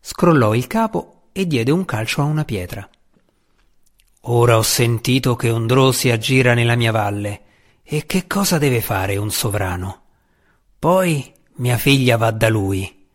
scrollò 0.08 0.54
il 0.54 0.68
capo 0.68 1.30
e 1.32 1.48
diede 1.48 1.72
un 1.72 1.84
calcio 1.84 2.20
a 2.20 2.24
una 2.24 2.44
pietra. 2.44 2.88
Ora 4.28 4.56
ho 4.56 4.62
sentito 4.62 5.34
che 5.34 5.48
un 5.48 5.66
drò 5.66 5.90
si 5.90 6.10
aggira 6.10 6.54
nella 6.54 6.76
mia 6.76 6.92
valle. 6.92 7.42
E 7.82 8.06
che 8.06 8.26
cosa 8.26 8.58
deve 8.58 8.80
fare 8.80 9.16
un 9.16 9.30
sovrano? 9.30 10.02
Poi 10.78 11.32
mia 11.56 11.76
figlia 11.76 12.16
va 12.16 12.30
da 12.30 12.48
lui. 12.48 13.06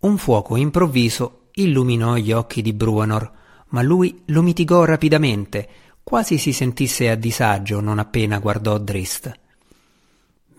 Un 0.00 0.18
fuoco 0.18 0.56
improvviso 0.56 1.48
illuminò 1.52 2.16
gli 2.16 2.32
occhi 2.32 2.62
di 2.62 2.72
Bruenor, 2.72 3.32
ma 3.72 3.82
lui 3.82 4.22
lo 4.26 4.40
mitigò 4.40 4.84
rapidamente, 4.84 5.68
quasi 6.02 6.38
si 6.38 6.52
sentisse 6.52 7.10
a 7.10 7.14
disagio 7.14 7.80
non 7.80 7.98
appena 7.98 8.38
guardò 8.38 8.78
Drist. 8.78 9.32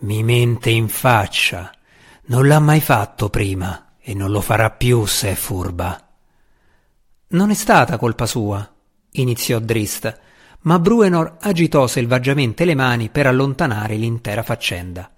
Mi 0.00 0.22
mente 0.22 0.70
in 0.70 0.88
faccia. 0.88 1.72
Non 2.26 2.46
l'ha 2.46 2.60
mai 2.60 2.80
fatto 2.80 3.30
prima. 3.30 3.84
E 4.06 4.12
non 4.12 4.30
lo 4.30 4.42
farà 4.42 4.70
più 4.70 5.06
se 5.06 5.30
è 5.30 5.34
furba. 5.34 5.98
Non 7.28 7.50
è 7.50 7.54
stata 7.54 7.96
colpa 7.96 8.26
sua, 8.26 8.70
iniziò 9.12 9.58
Drist, 9.60 10.20
ma 10.60 10.78
Bruenor 10.78 11.38
agitò 11.40 11.86
selvaggiamente 11.86 12.66
le 12.66 12.74
mani 12.74 13.08
per 13.08 13.26
allontanare 13.26 13.96
l'intera 13.96 14.42
faccenda. 14.42 15.10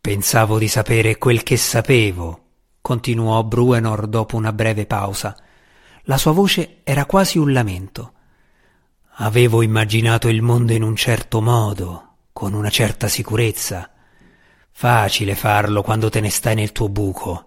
Pensavo 0.00 0.58
di 0.58 0.68
sapere 0.68 1.18
quel 1.18 1.42
che 1.42 1.58
sapevo, 1.58 2.44
continuò 2.80 3.44
Bruenor 3.44 4.06
dopo 4.06 4.36
una 4.36 4.54
breve 4.54 4.86
pausa. 4.86 5.36
La 6.04 6.18
sua 6.18 6.32
voce 6.32 6.80
era 6.84 7.04
quasi 7.04 7.38
un 7.38 7.52
lamento. 7.52 8.12
Avevo 9.16 9.62
immaginato 9.62 10.28
il 10.28 10.42
mondo 10.42 10.72
in 10.72 10.82
un 10.82 10.96
certo 10.96 11.40
modo, 11.40 12.16
con 12.32 12.54
una 12.54 12.70
certa 12.70 13.08
sicurezza. 13.08 13.90
Facile 14.70 15.34
farlo 15.34 15.82
quando 15.82 16.08
te 16.08 16.20
ne 16.20 16.30
stai 16.30 16.54
nel 16.54 16.72
tuo 16.72 16.88
buco 16.88 17.44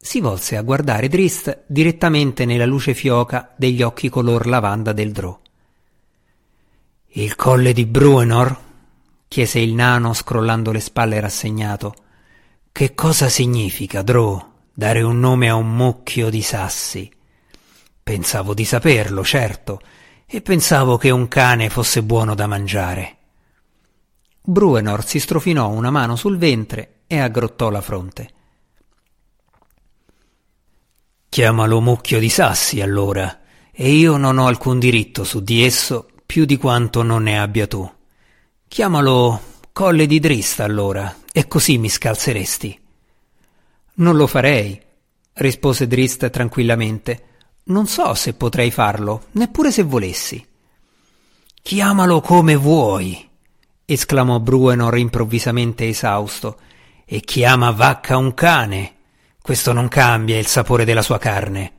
si 0.00 0.20
volse 0.20 0.56
a 0.56 0.62
guardare 0.62 1.08
Drist 1.08 1.64
direttamente 1.66 2.44
nella 2.44 2.64
luce 2.64 2.94
fioca 2.94 3.52
degli 3.56 3.82
occhi 3.82 4.08
color 4.08 4.46
lavanda 4.46 4.92
del 4.92 5.10
Drò. 5.10 5.38
Il 7.08 7.34
colle 7.34 7.72
di 7.72 7.84
Bruenor? 7.84 8.66
chiese 9.26 9.58
il 9.58 9.74
nano 9.74 10.14
scrollando 10.14 10.70
le 10.70 10.80
spalle 10.80 11.20
rassegnato. 11.20 11.94
Che 12.70 12.94
cosa 12.94 13.28
significa, 13.28 14.02
Drò, 14.02 14.52
dare 14.78 15.02
un 15.02 15.18
nome 15.18 15.48
a 15.48 15.56
un 15.56 15.74
mucchio 15.74 16.30
di 16.30 16.40
sassi? 16.40 17.10
Pensavo 18.00 18.54
di 18.54 18.64
saperlo, 18.64 19.24
certo, 19.24 19.80
e 20.24 20.40
pensavo 20.40 20.96
che 20.96 21.10
un 21.10 21.26
cane 21.26 21.68
fosse 21.68 22.04
buono 22.04 22.36
da 22.36 22.46
mangiare. 22.46 23.16
Bruenor 24.40 25.04
si 25.04 25.18
strofinò 25.18 25.68
una 25.68 25.90
mano 25.90 26.14
sul 26.14 26.38
ventre 26.38 27.00
e 27.08 27.18
aggrottò 27.18 27.70
la 27.70 27.80
fronte. 27.80 28.30
Chiamalo 31.28 31.80
mucchio 31.80 32.20
di 32.20 32.28
sassi, 32.28 32.80
allora, 32.80 33.40
e 33.72 33.90
io 33.90 34.16
non 34.16 34.38
ho 34.38 34.46
alcun 34.46 34.78
diritto 34.78 35.24
su 35.24 35.40
di 35.42 35.64
esso 35.64 36.08
più 36.24 36.44
di 36.44 36.56
quanto 36.56 37.02
non 37.02 37.24
ne 37.24 37.40
abbia 37.40 37.66
tu. 37.66 37.90
Chiamalo 38.68 39.40
colle 39.72 40.06
di 40.06 40.20
drista, 40.20 40.62
allora, 40.62 41.16
e 41.32 41.48
così 41.48 41.78
mi 41.78 41.88
scalzeresti. 41.88 42.86
Non 43.98 44.16
lo 44.16 44.26
farei, 44.26 44.80
rispose 45.34 45.86
Drist 45.86 46.30
tranquillamente. 46.30 47.24
Non 47.64 47.86
so 47.86 48.14
se 48.14 48.34
potrei 48.34 48.70
farlo, 48.70 49.26
neppure 49.32 49.70
se 49.70 49.82
volessi. 49.82 50.44
Chiamalo 51.62 52.20
come 52.20 52.56
vuoi, 52.56 53.28
esclamò 53.84 54.40
Bruenor 54.40 54.96
improvvisamente 54.96 55.86
esausto, 55.86 56.58
e 57.04 57.20
chiama 57.20 57.70
vacca 57.70 58.16
un 58.16 58.34
cane 58.34 58.96
questo 59.48 59.72
non 59.72 59.88
cambia 59.88 60.36
il 60.36 60.46
sapore 60.46 60.84
della 60.84 61.00
sua 61.00 61.16
carne. 61.16 61.72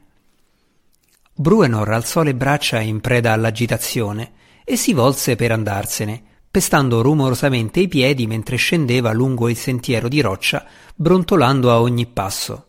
Bruenor 1.36 1.92
alzò 1.92 2.24
le 2.24 2.34
braccia 2.34 2.80
in 2.80 3.00
preda 3.00 3.32
all'agitazione 3.32 4.32
e 4.64 4.76
si 4.76 4.92
volse 4.92 5.36
per 5.36 5.52
andarsene, 5.52 6.24
pestando 6.52 7.02
rumorosamente 7.02 7.80
i 7.80 7.88
piedi 7.88 8.26
mentre 8.26 8.56
scendeva 8.56 9.12
lungo 9.12 9.50
il 9.50 9.56
sentiero 9.56 10.08
di 10.08 10.20
roccia, 10.22 10.66
brontolando 10.96 11.72
a 11.72 11.80
ogni 11.80 12.06
passo. 12.08 12.66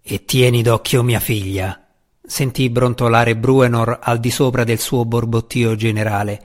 E 0.00 0.24
tieni 0.24 0.62
d'occhio 0.62 1.02
mia 1.02 1.18
figlia, 1.20 1.84
sentì 2.22 2.70
brontolare 2.70 3.36
Bruenor 3.36 3.98
al 4.02 4.20
di 4.20 4.30
sopra 4.30 4.64
del 4.64 4.78
suo 4.78 5.04
borbottio 5.04 5.74
generale. 5.74 6.42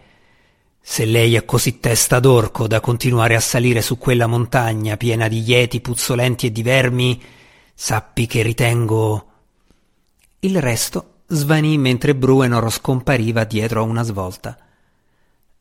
Se 0.81 1.05
lei 1.05 1.35
è 1.35 1.45
così 1.45 1.79
testa 1.79 2.19
d'orco 2.19 2.65
da 2.67 2.79
continuare 2.79 3.35
a 3.35 3.39
salire 3.39 3.81
su 3.81 3.97
quella 3.97 4.27
montagna 4.27 4.97
piena 4.97 5.27
di 5.27 5.43
lieti 5.43 5.81
puzzolenti 5.81 6.47
e 6.47 6.51
di 6.51 6.63
vermi, 6.63 7.21
sappi 7.73 8.25
che 8.25 8.41
ritengo. 8.41 9.25
Il 10.39 10.59
resto 10.59 11.17
svanì 11.27 11.77
mentre 11.77 12.15
Bruenor 12.15 12.71
scompariva 12.71 13.43
dietro 13.43 13.81
a 13.81 13.83
una 13.83 14.03
svolta. 14.03 14.57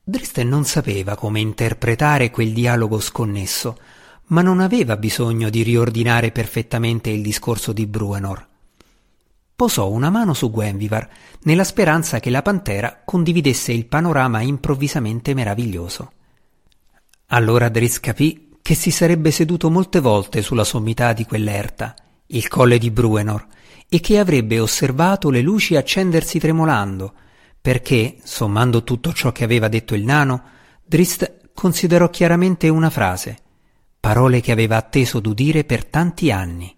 Dristen 0.09 0.49
non 0.49 0.65
sapeva 0.65 1.17
come 1.17 1.39
interpretare 1.39 2.31
quel 2.31 2.55
dialogo 2.55 2.99
sconnesso, 2.99 3.77
ma 4.29 4.41
non 4.41 4.59
aveva 4.61 4.97
bisogno 4.97 5.51
di 5.51 5.63
riordinare 5.63 6.31
perfettamente 6.31 7.11
il 7.11 7.21
discorso 7.21 7.75
di 7.75 7.85
Bruenor. 7.87 8.47
Posò 9.55 9.91
una 9.91 10.09
mano 10.09 10.33
su 10.33 10.51
Gwenvivar, 10.51 11.07
nella 11.43 11.63
speranza 11.63 12.21
che 12.21 12.31
la 12.31 12.41
pantera 12.41 13.03
condividesse 13.05 13.73
il 13.73 13.85
panorama 13.85 14.41
improvvisamente 14.41 15.35
meraviglioso. 15.35 16.13
Allora 17.27 17.69
Driss 17.69 18.01
capì 18.01 18.57
che 18.63 18.75
si 18.75 18.91
sarebbe 18.91 19.31
seduto 19.31 19.69
molte 19.69 20.01
volte 20.01 20.41
sulla 20.41 20.65
sommità 20.65 21.13
di 21.13 21.27
quell'erta, 21.27 21.95
il 22.29 22.49
colle 22.49 22.79
di 22.79 22.91
Bruenor, 22.91 23.47
e 23.87 24.01
che 24.01 24.19
avrebbe 24.19 24.59
osservato 24.59 25.29
le 25.29 25.43
luci 25.43 25.77
accendersi 25.77 26.39
tremolando, 26.39 27.13
perché, 27.61 28.19
sommando 28.23 28.85
tutto 28.85 29.13
ciò 29.13 29.33
che 29.33 29.45
aveva 29.45 29.69
detto 29.69 29.95
il 29.95 30.05
nano, 30.05 30.43
Drist 30.85 31.51
considerò 31.53 32.09
chiaramente 32.09 32.69
una 32.69 32.91
frase, 32.91 33.39
parole 33.99 34.41
che 34.41 34.53
aveva 34.53 34.77
atteso 34.77 35.21
d'udire 35.21 35.65
per 35.65 35.85
tanti 35.85 36.31
anni. 36.31 36.75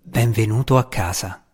Benvenuto 0.00 0.78
a 0.78 0.88
casa. 0.88 1.44